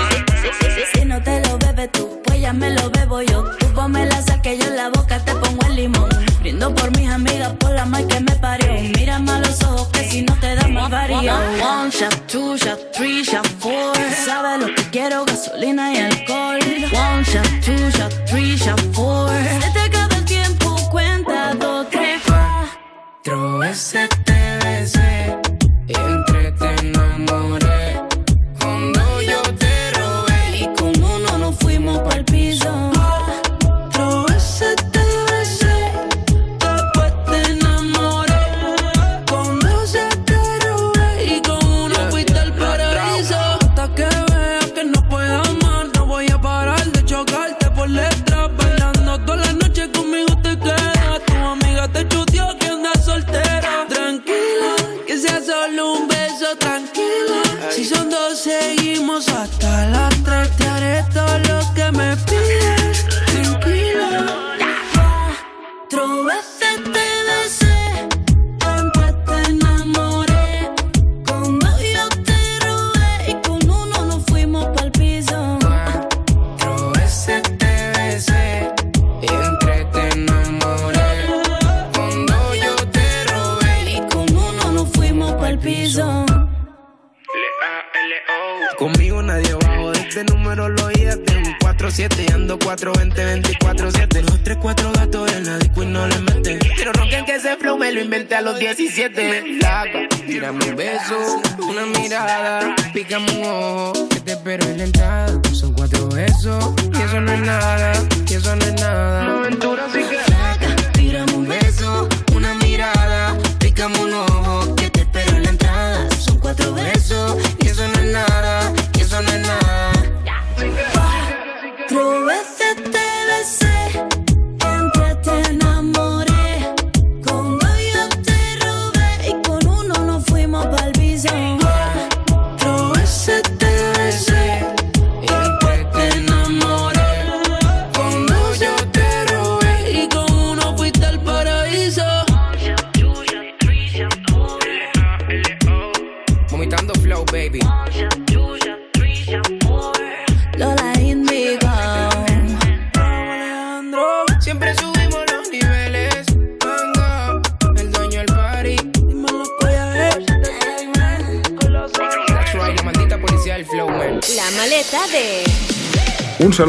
[0.93, 3.43] Si, no te lo bebes tú, pues ya me lo bebo yo.
[3.59, 6.11] Tú ponme la sal que yo en la boca te pongo el limón.
[6.43, 8.73] Brindo por mis amigas, por la mal que me parió.
[8.97, 11.19] Mírame a los ojos que si no te da más varío.
[11.19, 12.86] One shot, two shot, three shot,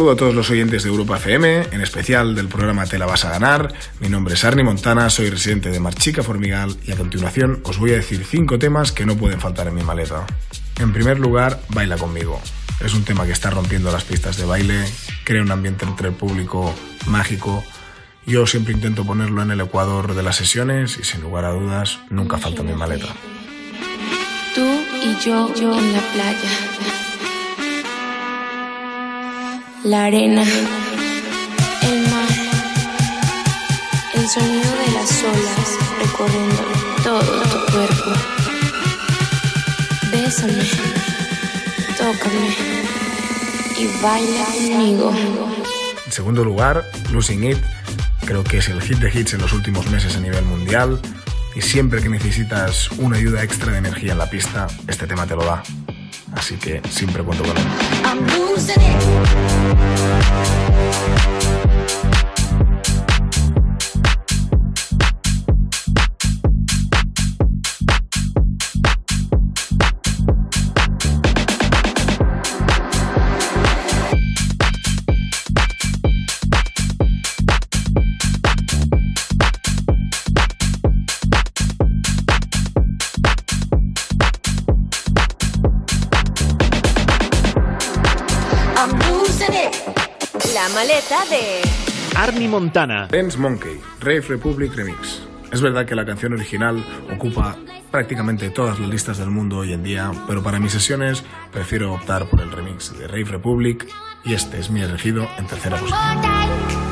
[0.07, 3.25] saludo a todos los oyentes de Europa FM, en especial del programa Te la vas
[3.25, 3.73] a ganar.
[3.99, 7.91] Mi nombre es Arni Montana, soy residente de Marchica Formigal y a continuación os voy
[7.91, 10.25] a decir cinco temas que no pueden faltar en mi maleta.
[10.79, 12.39] En primer lugar, Baila conmigo.
[12.79, 14.85] Es un tema que está rompiendo las pistas de baile,
[15.25, 16.73] crea un ambiente entre el público
[17.07, 17.65] mágico.
[18.25, 21.99] Yo siempre intento ponerlo en el ecuador de las sesiones y sin lugar a dudas
[22.09, 23.07] nunca falta en mi maleta.
[24.55, 24.65] Tú
[25.03, 26.86] y yo, yo en la playa.
[29.87, 32.29] La arena, el mar,
[34.15, 36.61] el sonido de las olas recorriendo
[37.05, 38.11] todo tu cuerpo.
[40.11, 40.61] Bésame,
[41.97, 42.53] tócame
[43.79, 45.13] y baila conmigo.
[46.05, 46.83] En segundo lugar,
[47.13, 47.57] Losing It,
[48.25, 50.99] creo que es el hit de hits en los últimos meses a nivel mundial
[51.55, 55.37] y siempre que necesitas una ayuda extra de energía en la pista, este tema te
[55.37, 55.63] lo da.
[56.33, 57.63] Así que siempre cuento con él.
[58.09, 58.97] I'm losing it.
[91.09, 91.61] Maleta de
[92.15, 93.07] Army Montana.
[93.09, 95.21] Dance Monkey, Rave Republic Remix.
[95.51, 97.55] Es verdad que la canción original ocupa
[97.91, 102.29] prácticamente todas las listas del mundo hoy en día, pero para mis sesiones prefiero optar
[102.29, 103.87] por el remix de Rave Republic
[104.25, 106.86] y este es mi elegido en tercera posición.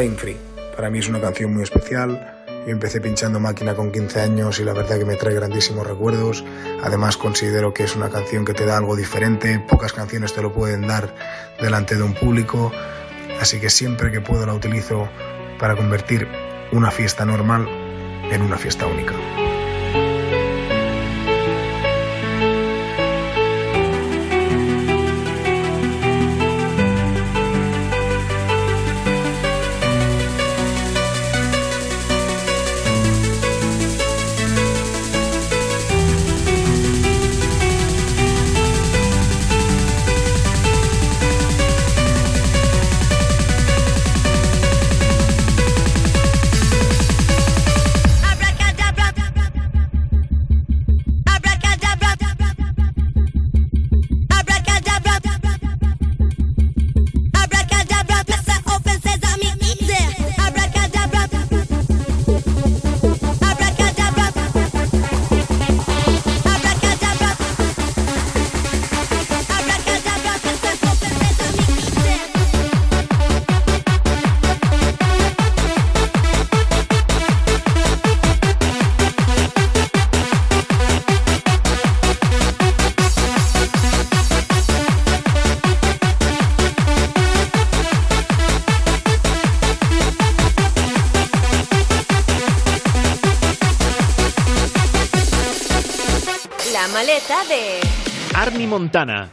[0.00, 0.36] Flying Free.
[0.74, 2.42] Para mí es una canción muy especial.
[2.64, 6.42] Yo empecé pinchando máquina con 15 años y la verdad que me trae grandísimos recuerdos.
[6.82, 9.62] Además considero que es una canción que te da algo diferente.
[9.68, 11.14] Pocas canciones te lo pueden dar
[11.60, 12.72] delante de un público.
[13.42, 15.06] Así que siempre que puedo la utilizo
[15.58, 16.26] para convertir
[16.72, 17.68] una fiesta normal
[18.30, 19.12] en una fiesta única.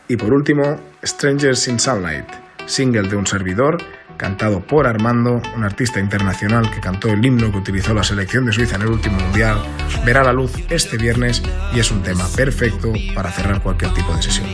[0.07, 2.25] Y por último, Strangers in Sunlight,
[2.65, 3.77] single de un servidor,
[4.17, 8.51] cantado por Armando, un artista internacional que cantó el himno que utilizó la selección de
[8.51, 9.57] Suiza en el último mundial,
[10.05, 11.41] verá la luz este viernes
[11.73, 14.47] y es un tema perfecto para cerrar cualquier tipo de sesión.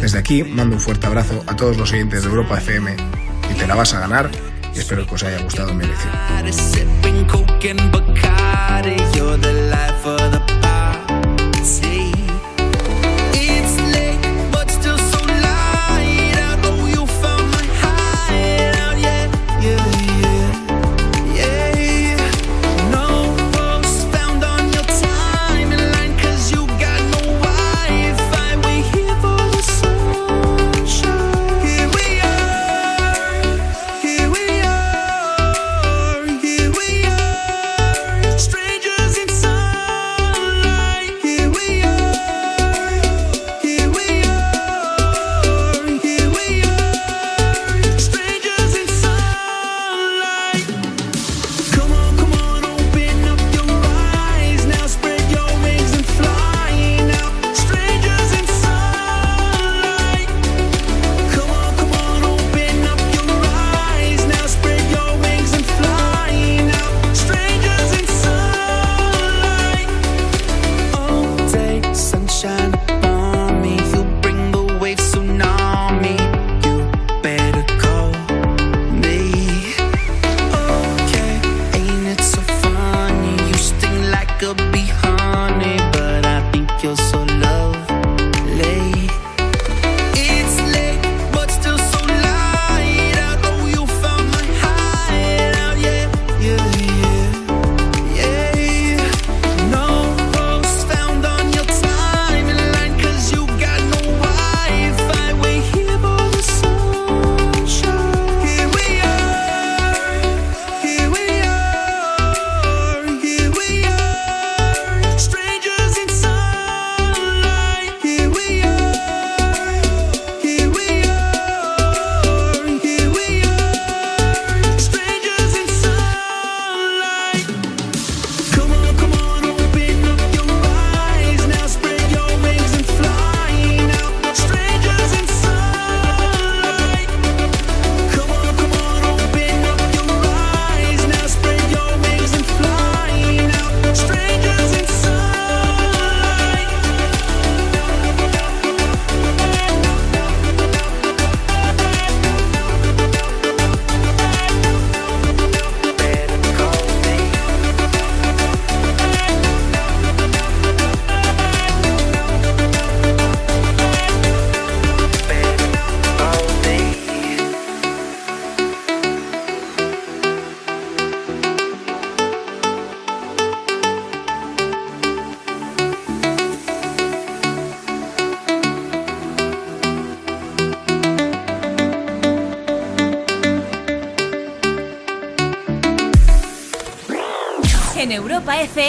[0.00, 2.96] Desde aquí mando un fuerte abrazo a todos los oyentes de Europa FM
[3.50, 4.30] y te la vas a ganar
[4.74, 6.12] y espero que os haya gustado mi elección.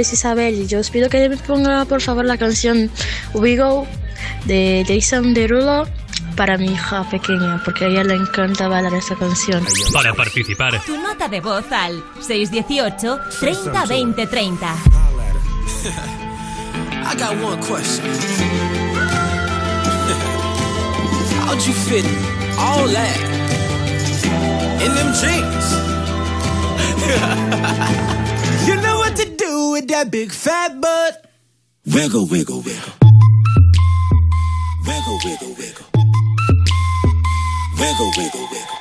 [0.00, 2.90] Nombre es Isabel y yo os pido que me ponga por favor la canción
[3.34, 3.86] We Go
[4.46, 5.86] de Jason Derulo
[6.36, 9.62] para mi hija pequeña porque a ella le encanta bailar esa canción.
[9.92, 14.74] Para participar, Tu nota de voz al 618 30 20 30.
[17.04, 18.06] I got one question.
[21.44, 22.06] How'd you fit
[22.58, 23.18] all that
[24.80, 25.76] in them jeans?
[29.90, 31.26] that big fat butt.
[31.86, 32.92] Wiggle, wiggle, wiggle.
[34.86, 35.86] Wiggle, wiggle, wiggle.
[37.78, 38.78] Wiggle, wiggle, wiggle.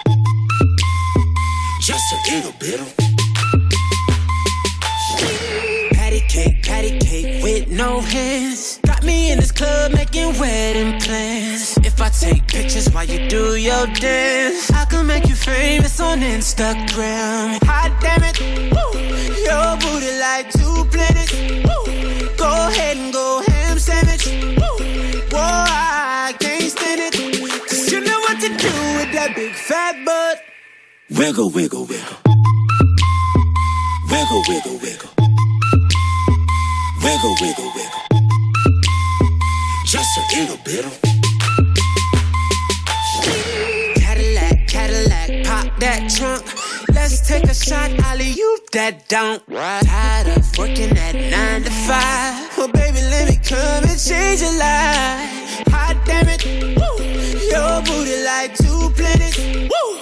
[1.81, 2.79] Just a little bit.
[5.93, 8.79] Patty cake, patty cake with no hands.
[8.85, 11.77] Got me in this club making wedding plans.
[11.83, 16.19] If I take pictures while you do your dance, I can make you famous on
[16.19, 17.38] Instagram.
[31.19, 32.17] Wiggle, wiggle, wiggle.
[34.09, 35.09] Wiggle, wiggle, wiggle.
[37.03, 38.03] Wiggle, wiggle, wiggle.
[39.85, 40.85] Just a little bit.
[43.97, 46.45] Cadillac, Cadillac, pop that trunk.
[46.95, 49.45] Let's take a shot, Ollie, you that don't.
[49.49, 52.57] Tired of working at nine to five.
[52.57, 55.67] Well, baby, let me come and change your life.
[55.67, 56.45] Hot damn it,
[56.79, 57.03] woo.
[57.51, 59.37] Your booty like two planets.
[59.37, 59.98] Woo.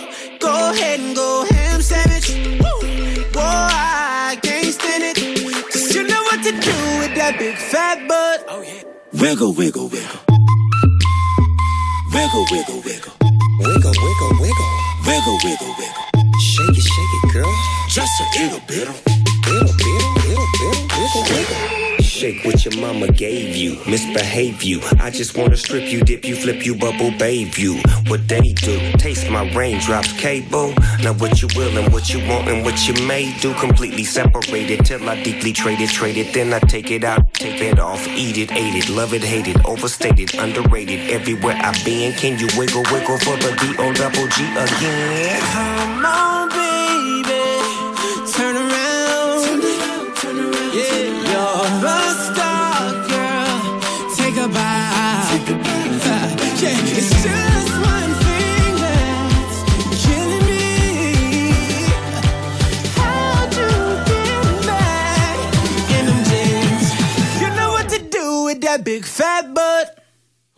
[0.77, 2.29] Go ahead and go ham sandwich.
[2.61, 2.69] Woo.
[3.33, 5.17] Whoa, I can't stand it.
[5.73, 8.45] Cause you know what to do with that big fat butt.
[8.47, 8.83] Oh, yeah.
[9.13, 10.21] Wiggle, wiggle, wiggle.
[12.13, 13.13] Wiggle, wiggle, wiggle.
[13.57, 14.69] Wiggle, wiggle, wiggle.
[15.07, 16.05] Wiggle, wiggle, wiggle.
[16.39, 17.53] Shake it, shake it, girl.
[17.89, 19.06] Just a little bit.
[22.71, 24.81] Your mama gave you, misbehave you.
[24.99, 27.77] I just wanna strip you, dip you, flip you, bubble bathe you.
[28.07, 30.73] What they do, taste my raindrops, cable.
[31.01, 33.53] Now what you will and what you want and what you may do.
[33.55, 36.33] Completely separated till I deeply trade it, trade it.
[36.33, 39.47] Then I take it out, take it off, eat it, ate it, love it, hate
[39.47, 41.09] it, overstated, underrated.
[41.09, 45.41] Everywhere I been, can you wiggle, wiggle for the D O double G again?
[45.53, 46.56] Come on,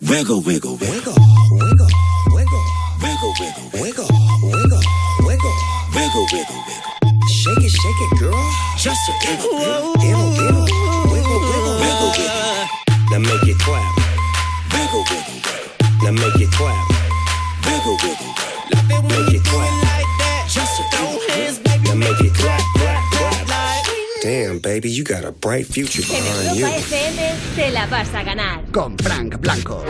[0.09, 1.13] Wiggle, wiggle, wiggle.
[1.51, 1.87] Wiggle,
[2.33, 2.63] wiggle.
[2.99, 4.07] Wiggle, wiggle, wiggle.
[4.41, 4.81] Wiggle,
[5.21, 5.53] wiggle.
[5.93, 7.27] Wiggle, wiggle, wiggle.
[7.29, 8.51] Shake it, shake it, girl.
[8.75, 9.69] Just a little bit.
[10.01, 10.65] Little, little.
[11.13, 12.65] Wiggle, wiggle, wiggle, wiggle.
[13.11, 13.85] Now make it clap.
[14.73, 16.01] Wiggle, wiggle, wiggle.
[16.01, 16.89] Now make it clap.
[17.65, 18.33] Wiggle, wiggle,
[18.89, 19.09] wiggle.
[19.09, 20.49] Make it clap.
[20.49, 21.83] Just a throw hands, baby.
[21.87, 22.78] Now make it clap.
[24.21, 26.65] Damn, baby, you got a bright future En behind you.
[26.65, 27.21] Europa FM
[27.55, 28.65] te la vas a ganar.
[28.71, 29.83] Con Frank Blanco.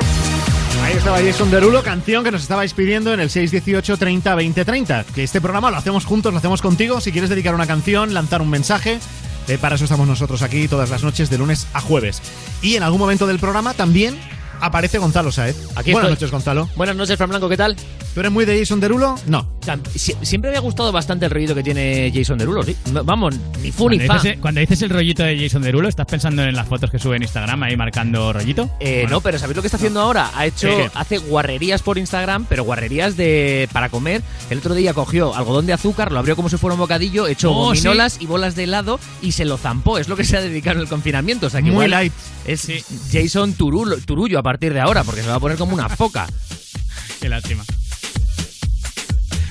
[0.83, 5.03] Ahí estaba Jason Derulo, canción que nos estabais pidiendo en el 618 30 20 30.
[5.15, 7.01] Que este programa lo hacemos juntos, lo hacemos contigo.
[7.01, 8.99] Si quieres dedicar una canción, lanzar un mensaje,
[9.47, 12.21] Eh, para eso estamos nosotros aquí todas las noches de lunes a jueves.
[12.61, 14.15] Y en algún momento del programa también
[14.61, 15.55] aparece Gonzalo Saez.
[15.75, 16.27] Aquí Buenas estoy.
[16.27, 16.69] noches, Gonzalo.
[16.75, 17.75] Buenas noches, Fran Blanco, ¿qué tal?
[18.13, 19.15] ¿Tú eres muy de Jason Derulo?
[19.27, 19.39] No.
[19.61, 22.75] O sea, sie- siempre me ha gustado bastante el rollito que tiene Jason Derulo, sí.
[22.91, 24.21] No, Vamos, ni fu ni Cuando fa.
[24.23, 27.17] dices, cuando dices el rollito de Jason Derulo, ¿estás pensando en las fotos que sube
[27.17, 28.69] en Instagram ahí marcando rollito?
[28.79, 29.17] Eh, Bueno.
[29.17, 30.31] No, pero ¿sabéis lo que está haciendo ahora?
[30.33, 30.89] Ha hecho, ¿Qué?
[30.95, 34.21] hace guarrerías por Instagram, pero guarrerías de para comer.
[34.49, 37.51] El otro día cogió algodón de azúcar, lo abrió como si fuera un bocadillo, echó
[37.51, 39.97] Oh, gominolas y bolas de helado y se lo zampó.
[39.99, 41.45] Es lo que se ha dedicado en el confinamiento.
[41.47, 42.13] O sea, que Muy igual light.
[42.47, 42.67] Es
[43.11, 46.25] Jason Turulo, Turullo a partir de ahora, porque se va a poner como una foca.
[47.21, 47.63] Qué lástima.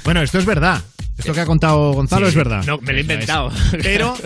[0.09, 0.82] Bueno, esto es verdad.
[1.18, 2.64] Esto que ha contado Gonzalo Sí, es verdad.
[2.64, 3.52] No, me lo he inventado.
[3.82, 4.16] Pero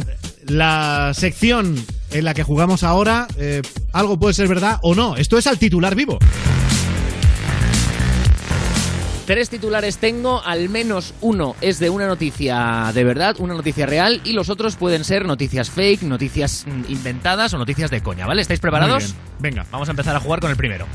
[0.46, 1.74] la sección
[2.12, 5.16] en la que jugamos ahora, eh, algo puede ser verdad o no.
[5.16, 6.20] Esto es al titular vivo.
[9.26, 14.20] Tres titulares tengo, al menos uno es de una noticia de verdad, una noticia real,
[14.22, 18.42] y los otros pueden ser noticias fake, noticias mm, inventadas o noticias de coña, ¿vale?
[18.42, 19.02] ¿Estáis preparados?
[19.02, 19.40] Muy bien.
[19.40, 19.66] Venga.
[19.72, 20.86] Vamos a empezar a jugar con el primero.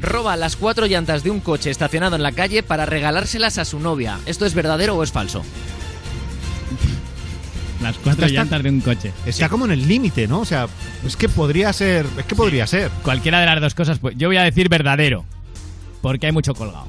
[0.00, 3.78] Roba las cuatro llantas de un coche estacionado en la calle para regalárselas a su
[3.80, 4.18] novia.
[4.26, 5.42] ¿Esto es verdadero o es falso?
[7.82, 9.12] Las cuatro Está- llantas de un coche.
[9.24, 10.40] Está como en el límite, ¿no?
[10.40, 10.68] O sea,
[11.06, 12.06] es que podría ser.
[12.18, 12.90] Es que podría ser.
[13.02, 13.98] Cualquiera de las dos cosas.
[13.98, 15.24] Pues yo voy a decir verdadero.
[16.02, 16.88] Porque hay mucho colgado.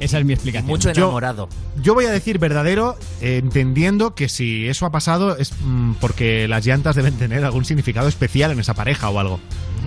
[0.00, 0.66] Esa es mi explicación.
[0.68, 1.48] Mucho enamorado.
[1.82, 6.46] Yo voy a decir verdadero, eh, entendiendo que si eso ha pasado es mm, porque
[6.48, 9.40] las llantas deben tener algún significado especial en esa pareja o algo.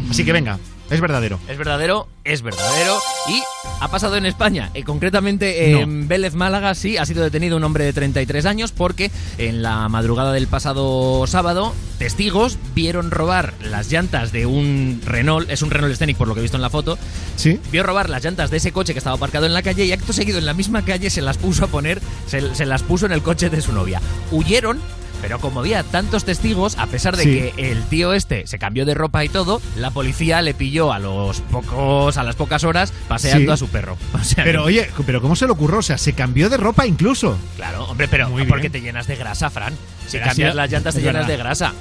[0.10, 0.57] Así que venga,
[0.89, 1.39] es verdadero.
[1.47, 2.95] Es verdadero, es verdadero.
[3.29, 3.41] Y
[3.81, 4.71] ha pasado en España.
[4.73, 9.11] Eh, concretamente en Vélez, Málaga, sí, ha sido detenido un hombre de 33 años porque
[9.37, 15.61] en la madrugada del pasado sábado, testigos vieron robar las llantas de un Renault, es
[15.61, 16.97] un Renault Scenic por lo que he visto en la foto,
[17.35, 17.59] Sí.
[17.71, 20.13] vio robar las llantas de ese coche que estaba aparcado en la calle y acto
[20.13, 23.11] seguido en la misma calle se las puso a poner, se, se las puso en
[23.11, 24.01] el coche de su novia.
[24.31, 24.79] Huyeron.
[25.21, 27.29] Pero como había tantos testigos, a pesar de Sí.
[27.55, 30.99] que el tío este se cambió de ropa y todo, la policía le pilló a
[30.99, 33.53] los pocos, a las pocas horas paseando Sí.
[33.53, 33.97] a su perro.
[34.19, 35.79] O sea, Pero oye, pero ¿cómo se le ocurrió?
[35.79, 37.37] O sea, se cambió de ropa incluso.
[37.55, 38.71] claro, hombre, pero Muy porque bien.
[38.73, 39.73] te llenas de grasa, Fran.
[40.07, 41.73] Si cambias las llantas te llenas de grasa.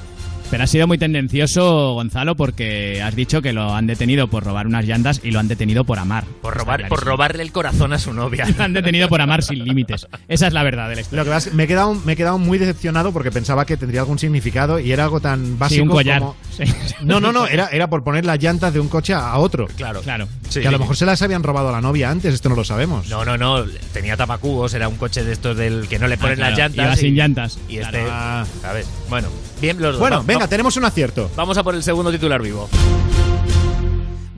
[0.50, 4.66] Pero ha sido muy tendencioso, Gonzalo, porque has dicho que lo han detenido por robar
[4.66, 6.24] unas llantas y lo han detenido por amar.
[6.40, 8.46] Por robar, por robarle el corazón a su novia.
[8.58, 10.06] Lo han detenido por amar sin límites.
[10.26, 11.18] Esa es la verdad de la historia.
[11.20, 13.66] Lo que pasa es que me he quedado, me he quedado muy decepcionado porque pensaba
[13.66, 16.20] que tendría algún significado y era algo tan básico Sí, un collar.
[16.20, 16.64] como- Sí.
[17.02, 19.66] No, no, no, era, era por poner las llantas de un coche a otro.
[19.76, 20.00] Claro.
[20.00, 20.26] Claro.
[20.48, 22.56] Sí, que a lo mejor se las habían robado a la novia antes, esto no
[22.56, 23.08] lo sabemos.
[23.08, 23.64] No, no, no.
[23.92, 26.84] Tenía tapacubos, era un coche de estos del que no le ponen claro, las llantas.
[26.86, 27.58] iba sin llantas.
[27.68, 28.04] Y este.
[28.10, 28.44] Ah.
[28.62, 28.88] ¿Sabes?
[29.08, 29.28] Bueno,
[29.60, 30.00] bien los dos.
[30.00, 31.30] Bueno, Va- venga, va- tenemos un acierto.
[31.36, 32.68] Vamos a por el segundo titular vivo.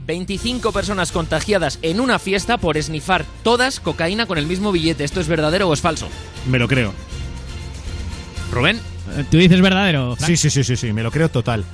[0.07, 5.05] 25 personas contagiadas en una fiesta por esnifar todas cocaína con el mismo billete.
[5.05, 6.09] ¿Esto es verdadero o es falso?
[6.49, 6.93] Me lo creo.
[8.53, 8.81] Rubén,
[9.17, 10.15] Eh, ¿Tú dices verdadero?
[10.17, 10.29] Frank?
[10.31, 11.65] Sí, sí, sí, sí, sí, me lo creo total.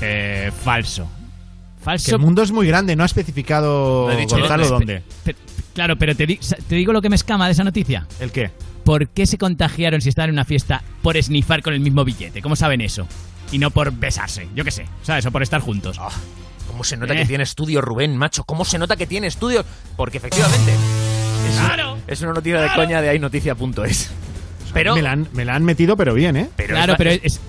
[0.00, 1.04] Eh, falso.
[1.78, 2.16] Que Falso.
[2.16, 4.94] el mundo es muy grande, no ha especificado No he dicho Gonzalo dónde.
[4.94, 5.02] dónde.
[5.24, 5.36] Pe-
[5.74, 6.38] Claro, pero te, di-
[6.68, 8.06] te digo lo que me escama de esa noticia.
[8.20, 8.50] ¿El qué?
[8.84, 12.42] ¿Por qué se contagiaron si estaban en una fiesta por esnifar con el mismo billete?
[12.42, 13.06] ¿Cómo saben eso?
[13.52, 15.24] Y no por besarse, yo qué sé, ¿sabes?
[15.26, 15.96] O por estar juntos.
[16.00, 16.10] Ah,
[16.66, 17.18] ¿cómo se nota Eh.
[17.18, 18.44] que tiene estudio Rubén, macho?
[18.44, 19.64] ¿Cómo se nota que tiene estudio?
[19.96, 20.72] Porque efectivamente.
[20.72, 24.10] Es, Claro, es una noticia de coña de aynoticia.es.
[24.72, 26.48] Pero, Me la, han, me la han metido, pero bien, ¿eh?
[26.56, 27.40] pero claro, es, pero es,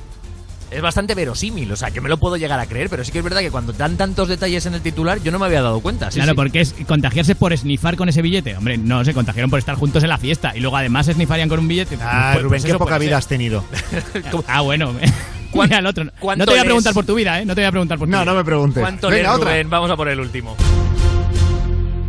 [0.72, 1.72] es, bastante verosímil.
[1.72, 3.52] O sea, yo me lo puedo llegar a creer, pero sí que es verdad que
[3.52, 6.12] cuando dan tantos detalles en el titular, yo no me había dado cuenta.
[6.12, 6.36] Sí, claro, sí.
[6.36, 8.56] porque es contagiarse por esnifar con ese billete.
[8.58, 11.60] Hombre, no, se contagiaron por estar juntos en la fiesta y luego además esnifarían con
[11.60, 11.98] un billete.
[12.02, 13.18] Ah, Pues- Rubén, pues qué eso poca vida ser.
[13.18, 13.64] has tenido.
[14.48, 14.94] Ah, bueno.
[15.52, 16.04] ¿Cuán- Mira el otro.
[16.04, 16.12] No
[16.46, 17.46] te voy a preguntar por tu vida, ¿eh?
[17.46, 18.26] No te voy a preguntar por tu No, vida.
[18.32, 18.82] no me preguntes.
[18.82, 19.44] ¿Cuánto Venga, lees.
[19.44, 19.70] Rubén?
[19.70, 20.56] Vamos a por el último.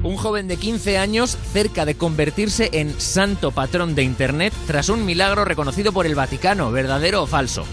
[0.02, 5.04] Un joven de 15 años cerca de convertirse en santo patrón de Internet tras un
[5.04, 6.70] milagro reconocido por el Vaticano.
[6.70, 7.64] ¿Verdadero o falso?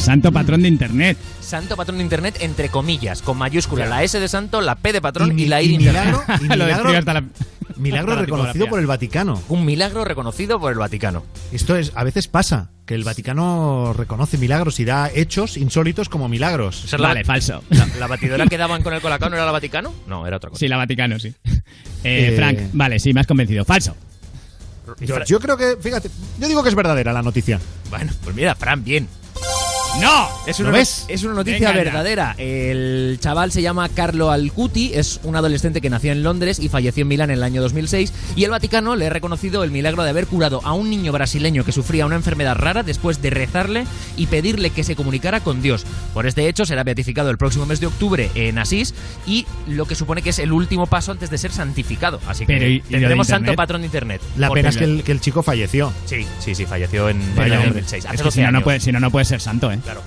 [0.00, 1.16] Santo patrón de internet.
[1.40, 3.86] Santo patrón de Internet entre comillas, con mayúscula.
[3.86, 6.04] La S de santo, la P de patrón Y la I de Internet.
[6.16, 7.24] milagro, y milagro, describe hasta la-
[7.76, 9.42] milagro hasta la reconocido por el Vaticano.
[9.48, 11.24] Un milagro reconocido por el Vaticano.
[11.52, 16.28] Esto es, a veces pasa, que el Vaticano reconoce milagros y da hechos insólitos como
[16.28, 16.84] milagros.
[16.84, 17.62] Esa es la- Vale, falso.
[17.70, 19.92] La, la batidora que daban con el colacao no era la Vaticano?
[20.06, 20.60] No, era otra cosa.
[20.60, 21.28] Sí, la Vaticano, sí.
[21.44, 21.60] Eh,
[22.04, 23.64] Eh, Frank, vale, sí, me has convencido.
[23.64, 23.94] Falso.
[25.00, 27.60] Yo, yo creo que, fíjate, yo digo que es verdadera la noticia.
[27.90, 29.06] Bueno, pues mira, Fran, bien.
[29.98, 30.28] ¡No!
[30.46, 31.04] Es ¿Lo una, ves?
[31.08, 32.34] es una noticia Venga verdadera.
[32.38, 37.02] El chaval se llama Carlo Alcuti, es un adolescente que nació en Londres y falleció
[37.02, 38.12] en Milán en el año 2006.
[38.34, 41.64] Y el Vaticano le ha reconocido el milagro de haber curado a un niño brasileño
[41.64, 43.84] que sufría una enfermedad rara después de rezarle
[44.16, 45.84] y pedirle que se comunicara con Dios.
[46.14, 48.94] Por este hecho será beatificado el próximo mes de octubre en Asís
[49.26, 52.20] y lo que supone que es el último paso antes de ser santificado.
[52.26, 53.56] Así que Pero, ¿y- y lo de tendremos santo internet?
[53.56, 54.22] patrón de internet.
[54.38, 55.92] La pena es que el, que el chico falleció.
[56.06, 57.66] Sí, sí, sí, falleció en, en el hombre.
[57.82, 58.06] 2006.
[58.06, 59.78] Hace Es que 12 si no, puede, si no, no puede ser santo, ¿eh?
[59.82, 60.02] Claro.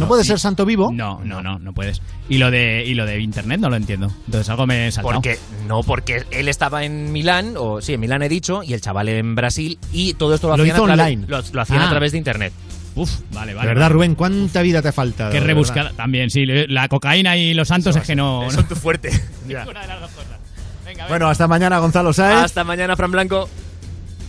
[0.00, 0.90] ¿No puede ser santo vivo?
[0.92, 2.02] No, no, no, no puedes.
[2.28, 4.10] Y lo de y lo de internet no lo entiendo.
[4.26, 5.14] Entonces algo me he saltado.
[5.14, 5.38] Porque
[5.68, 9.08] no, porque él estaba en Milán, o sí, en Milán he dicho, y el chaval
[9.08, 11.24] en Brasil, y todo esto lo, Lo hacían, a través, online.
[11.28, 11.86] lo, lo hacían Ah.
[11.86, 12.52] a través de internet.
[12.96, 13.68] Uf, vale, vale.
[13.68, 15.28] de verdad, Rubén, ¿cuánta vida te falta?
[15.30, 15.82] Qué De rebuscada.
[15.84, 15.96] verdad.
[15.98, 16.44] También, sí.
[16.46, 18.50] La cocaína y los santos es que no.
[18.50, 19.10] Son tu fuerte.
[19.46, 20.38] Ninguna de las dos cosas.
[20.84, 22.38] Venga, Bueno, hasta mañana, Gonzalo Sáez.
[22.38, 23.48] Hasta mañana, Fran Blanco.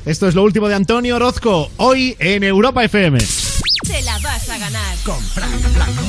[0.05, 3.18] Esto es lo último de Antonio Orozco, hoy en Europa FM.
[3.88, 4.97] Te la vas a ganar.
[5.05, 6.01] Con Frank Blanco.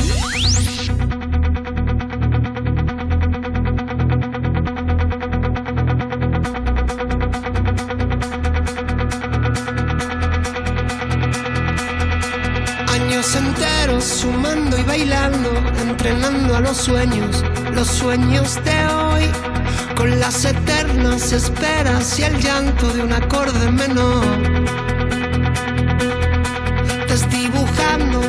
[12.92, 15.50] Años enteros sumando y bailando,
[15.80, 19.30] entrenando a los sueños, los sueños de hoy,
[19.94, 24.97] con las eternas esperas y el llanto de un acorde menor.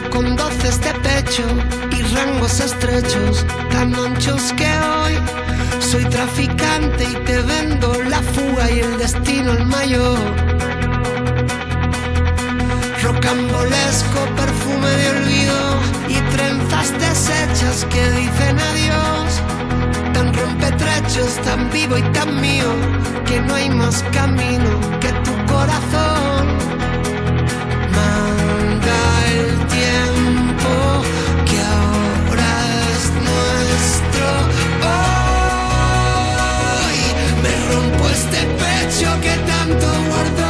[0.10, 1.44] Con doces de pecho
[1.92, 5.16] y rangos estrechos, tan anchos que hoy
[5.80, 10.20] soy traficante y te vendo la fuga y el destino el mayor
[13.04, 15.60] rocambolesco perfume de olvido
[16.08, 19.42] y trenzas deshechas que dicen adiós.
[20.14, 22.72] Tan rompetrechos, tan vivo y tan mío,
[23.26, 24.70] que no hay más camino
[25.00, 26.99] que tu corazón.
[38.12, 40.49] Este pecho que tanto guardó.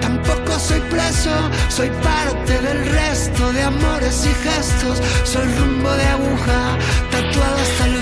[0.00, 1.30] Tampoco soy preso.
[1.68, 5.00] Soy parte del resto de amores y gestos.
[5.24, 6.78] Soy rumbo de aguja,
[7.10, 7.97] tatuado hasta el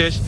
[0.00, 0.20] noches.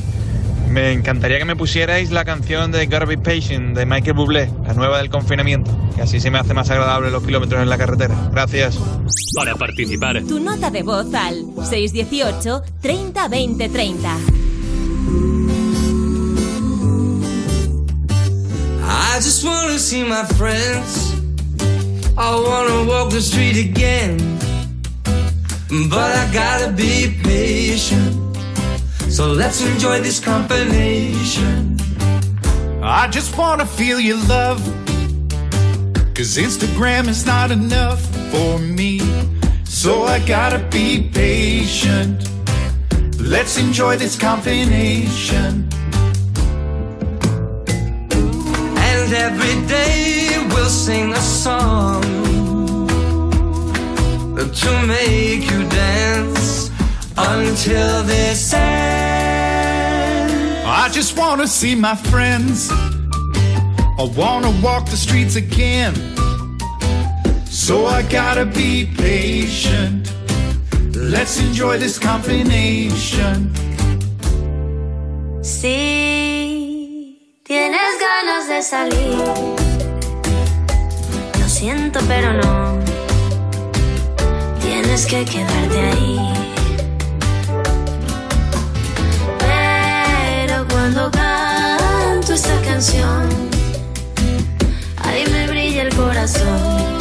[0.68, 4.72] Me encantaría que me pusierais la canción de Gotta Be Patient de Michael Bublé, la
[4.72, 8.14] nueva del confinamiento, que así se me hace más agradable los kilómetros en la carretera.
[8.32, 8.78] Gracias.
[9.36, 14.16] Para participar, Tu nota de voz al 618 30 20 30.
[18.84, 21.14] I just wanna see my friends.
[22.16, 24.16] I wanna walk the street again.
[25.68, 28.21] But I gotta be patient.
[29.12, 31.76] So let's enjoy this combination.
[32.82, 34.58] I just wanna feel your love.
[36.14, 39.00] Cause Instagram is not enough for me.
[39.64, 42.26] So I gotta be patient.
[43.20, 45.68] Let's enjoy this combination.
[48.88, 52.00] And every day we'll sing a song
[54.62, 56.70] to make you dance
[57.18, 59.01] until this ends.
[60.74, 62.70] I just wanna see my friends.
[62.72, 65.94] I wanna walk the streets again.
[67.44, 70.10] So I gotta be patient.
[70.96, 73.52] Let's enjoy this combination.
[75.42, 79.18] Si tienes ganas de salir,
[81.38, 82.78] lo siento pero no,
[84.62, 86.31] tienes que quedarte ahí.
[90.82, 93.28] Cuando canto esta canción,
[94.96, 96.98] ahí me brilla el corazón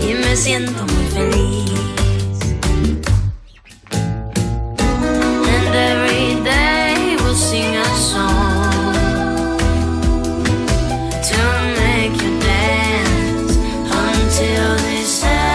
[0.00, 1.70] y me siento muy feliz.
[5.44, 9.58] And every day we'll sing a song
[11.28, 11.38] to
[11.82, 13.58] make you dance
[14.08, 15.52] until this ends.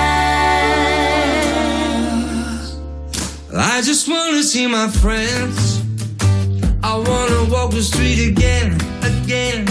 [3.51, 5.66] I just wanna see my friends.
[7.69, 9.65] The street again, again.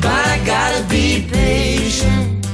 [0.00, 2.44] But I gotta be patient.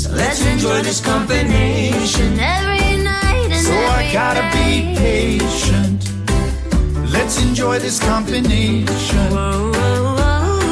[0.00, 2.38] So let's enjoy this combination.
[2.38, 6.04] Every night and So every I gotta be patient.
[7.12, 8.86] Let's enjoy this combination.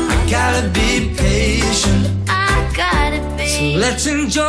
[0.07, 2.07] I gotta be patient.
[2.29, 3.49] I gotta be.
[3.49, 4.47] So let's enjoy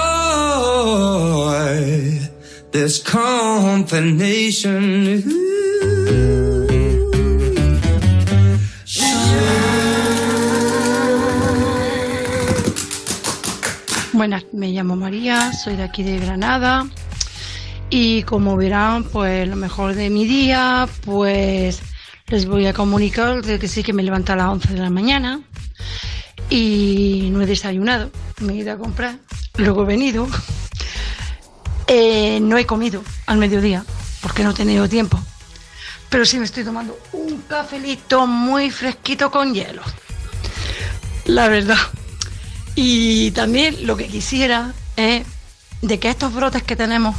[2.72, 5.24] this combination.
[14.22, 16.86] Buenas, me llamo María, soy de aquí de Granada.
[17.90, 21.82] Y como verán, pues lo mejor de mi día, pues
[22.28, 24.92] les voy a comunicar de que sí que me levanto a las 11 de la
[24.92, 25.42] mañana
[26.52, 28.12] y no he desayunado,
[28.42, 29.18] me he ido a comprar,
[29.58, 30.28] luego he venido,
[31.88, 33.84] Eh, no he comido al mediodía
[34.22, 35.20] porque no he tenido tiempo,
[36.12, 39.82] pero sí me estoy tomando un cafelito muy fresquito con hielo,
[41.26, 41.80] la verdad.
[42.76, 45.24] Y también lo que quisiera es
[45.82, 47.16] de que estos brotes que tenemos,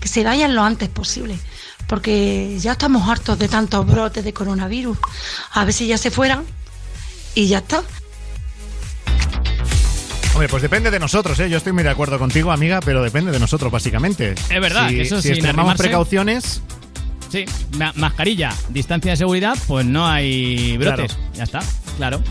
[0.00, 1.38] que se vayan lo antes posible,
[1.86, 4.96] porque ya estamos hartos de tantos brotes de coronavirus.
[5.52, 6.44] A ver si ya se fueran
[7.34, 7.82] y ya está.
[10.32, 11.48] Hombre, pues depende de nosotros, ¿eh?
[11.48, 14.32] Yo estoy muy de acuerdo contigo, amiga, pero depende de nosotros, básicamente.
[14.32, 16.62] Es verdad, Si, que eso si extremamos arrimarse- precauciones,
[17.30, 17.44] Sí,
[17.78, 21.16] ma- mascarilla, distancia de seguridad, pues no hay brotes.
[21.34, 21.60] Ya está,
[21.96, 22.22] claro.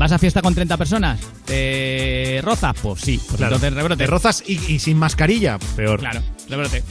[0.00, 1.20] ¿Vas a fiesta con 30 personas?
[1.44, 2.74] ¿Te rozas?
[2.80, 4.02] Pues sí, pues claro, entonces rebrote.
[4.02, 6.00] te rozas y, y sin mascarilla, peor.
[6.00, 6.82] Claro, rebrote.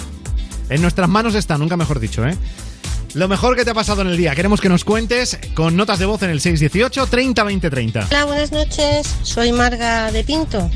[0.69, 2.38] En nuestras manos está, nunca mejor dicho, ¿eh?
[3.15, 4.36] Lo mejor que te ha pasado en el día.
[4.36, 8.07] Queremos que nos cuentes con notas de voz en el 618 30 20 30.
[8.11, 9.07] Hola, buenas noches.
[9.23, 10.69] Soy Marga de Pinto.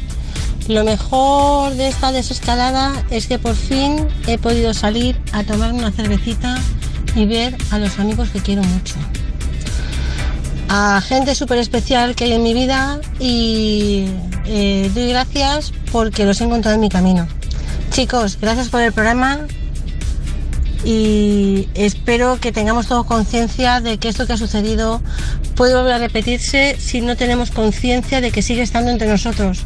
[0.67, 5.91] Lo mejor de esta desescalada es que por fin he podido salir a tomar una
[5.91, 6.59] cervecita
[7.15, 8.95] y ver a los amigos que quiero mucho.
[10.75, 14.07] A gente súper especial que hay en mi vida y
[14.47, 17.27] eh, doy gracias porque los he encontrado en mi camino.
[17.91, 19.41] Chicos, gracias por el programa
[20.83, 24.99] y espero que tengamos todos conciencia de que esto que ha sucedido
[25.55, 29.65] puede volver a repetirse si no tenemos conciencia de que sigue estando entre nosotros.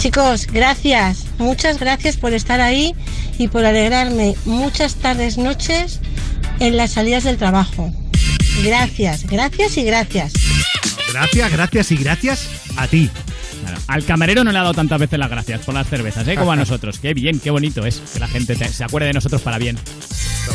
[0.00, 2.96] Chicos, gracias, muchas gracias por estar ahí
[3.38, 6.00] y por alegrarme muchas tardes, noches
[6.58, 7.92] en las salidas del trabajo.
[8.62, 10.32] Gracias, gracias y gracias.
[11.12, 13.10] Gracias, gracias y gracias a ti.
[13.60, 16.36] Claro, Al camarero no le ha dado tantas veces las gracias por las cervezas, ¿eh?
[16.36, 16.98] como a nosotros.
[16.98, 19.78] Qué bien, qué bonito es que la gente te- se acuerde de nosotros para bien.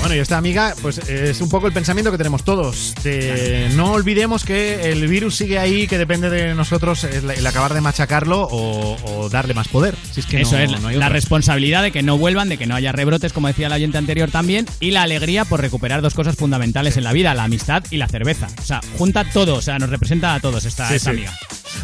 [0.02, 2.94] bueno, y esta amiga, pues es un poco el pensamiento que tenemos todos.
[3.04, 7.74] De no olvidemos que el virus sigue ahí, que depende de nosotros el, el acabar
[7.74, 9.96] de machacarlo o, o darle más poder.
[10.12, 12.68] Si es que Eso no- es, no la responsabilidad de que no vuelvan, de que
[12.68, 16.14] no haya rebrotes, como decía el oyente anterior también, y la alegría por recuperar dos
[16.14, 18.48] cosas fundamentales en la vida, la amistad y la cerveza.
[18.62, 21.18] O sea, junta todo, o sea, nos representa a todos esta, Sí, esta sí.
[21.18, 21.34] amiga.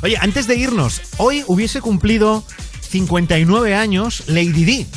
[0.03, 2.44] Oye, antes de irnos, hoy hubiese cumplido
[2.90, 4.88] 59 años Lady Di,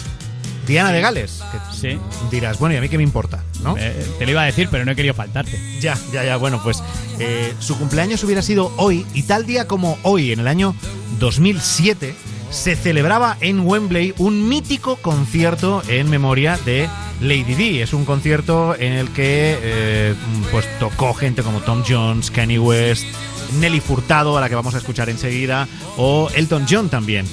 [0.66, 1.42] Diana de Gales.
[1.52, 1.98] Que Sí.
[2.30, 3.42] Dirás, bueno, ¿y a mí qué me importa?
[3.62, 3.76] ¿no?
[3.78, 5.58] Eh, te lo iba a decir, pero no he querido faltarte.
[5.80, 6.36] Ya, ya, ya.
[6.36, 6.82] Bueno, pues
[7.18, 10.74] eh, su cumpleaños hubiera sido hoy y tal día como hoy, en el año
[11.18, 12.14] 2007,
[12.50, 16.88] se celebraba en Wembley un mítico concierto en memoria de
[17.20, 17.80] Lady Di.
[17.80, 20.14] Es un concierto en el que eh,
[20.50, 23.06] pues tocó gente como Tom Jones, Kanye West,
[23.54, 27.26] Nelly Furtado, a la que vamos a escuchar enseguida, o Elton John también.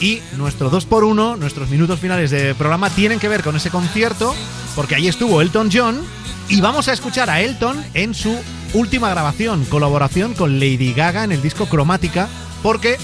[0.00, 4.34] Y nuestro 2x1, nuestros minutos finales de programa tienen que ver con ese concierto,
[4.74, 6.00] porque ahí estuvo Elton John
[6.48, 8.36] y vamos a escuchar a Elton en su
[8.74, 12.28] última grabación, colaboración con Lady Gaga en el disco Cromática,
[12.62, 12.96] porque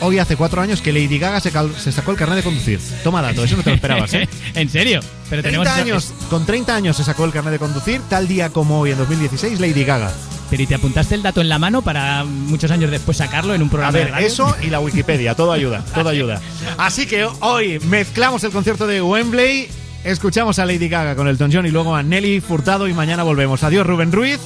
[0.00, 1.50] hoy hace cuatro años que Lady Gaga se,
[1.92, 2.80] sacó el carnet de conducir.
[3.02, 4.28] Toma dato, eso no te lo esperabas, ¿eh?
[4.54, 5.00] ¿En serio?
[5.28, 8.50] Pero 30 tenemos años, con 30 años se sacó el carnet de conducir, tal día
[8.50, 10.12] como hoy en 2016, Lady Gaga.
[10.50, 13.62] Pero ¿y te apuntaste el dato en la mano para muchos años después sacarlo en
[13.62, 14.26] un A programa de ver, radio?
[14.26, 16.40] eso y la Wikipedia, todo ayuda, todo ayuda.
[16.78, 19.68] Así que hoy mezclamos el concierto de Wembley,
[20.04, 23.62] escuchamos a Lady Gaga con Elton John y luego a Nelly Furtado y mañana volvemos.
[23.64, 24.38] Adiós Rubén Ruiz.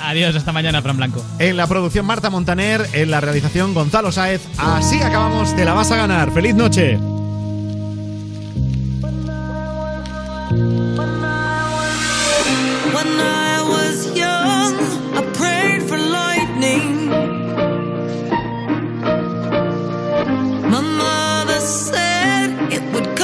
[0.00, 1.24] Adiós, hasta mañana, Fran Blanco.
[1.40, 4.40] En la producción Marta Montaner, en la realización Gonzalo Sáez.
[4.56, 6.30] Así acabamos, te la vas a ganar.
[6.32, 6.96] ¡Feliz noche!
[15.18, 17.08] I prayed for lightning.
[20.70, 23.17] My mother said it would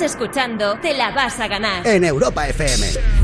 [0.00, 1.86] Escuchando Te la vas a ganar.
[1.86, 3.23] En Europa FM.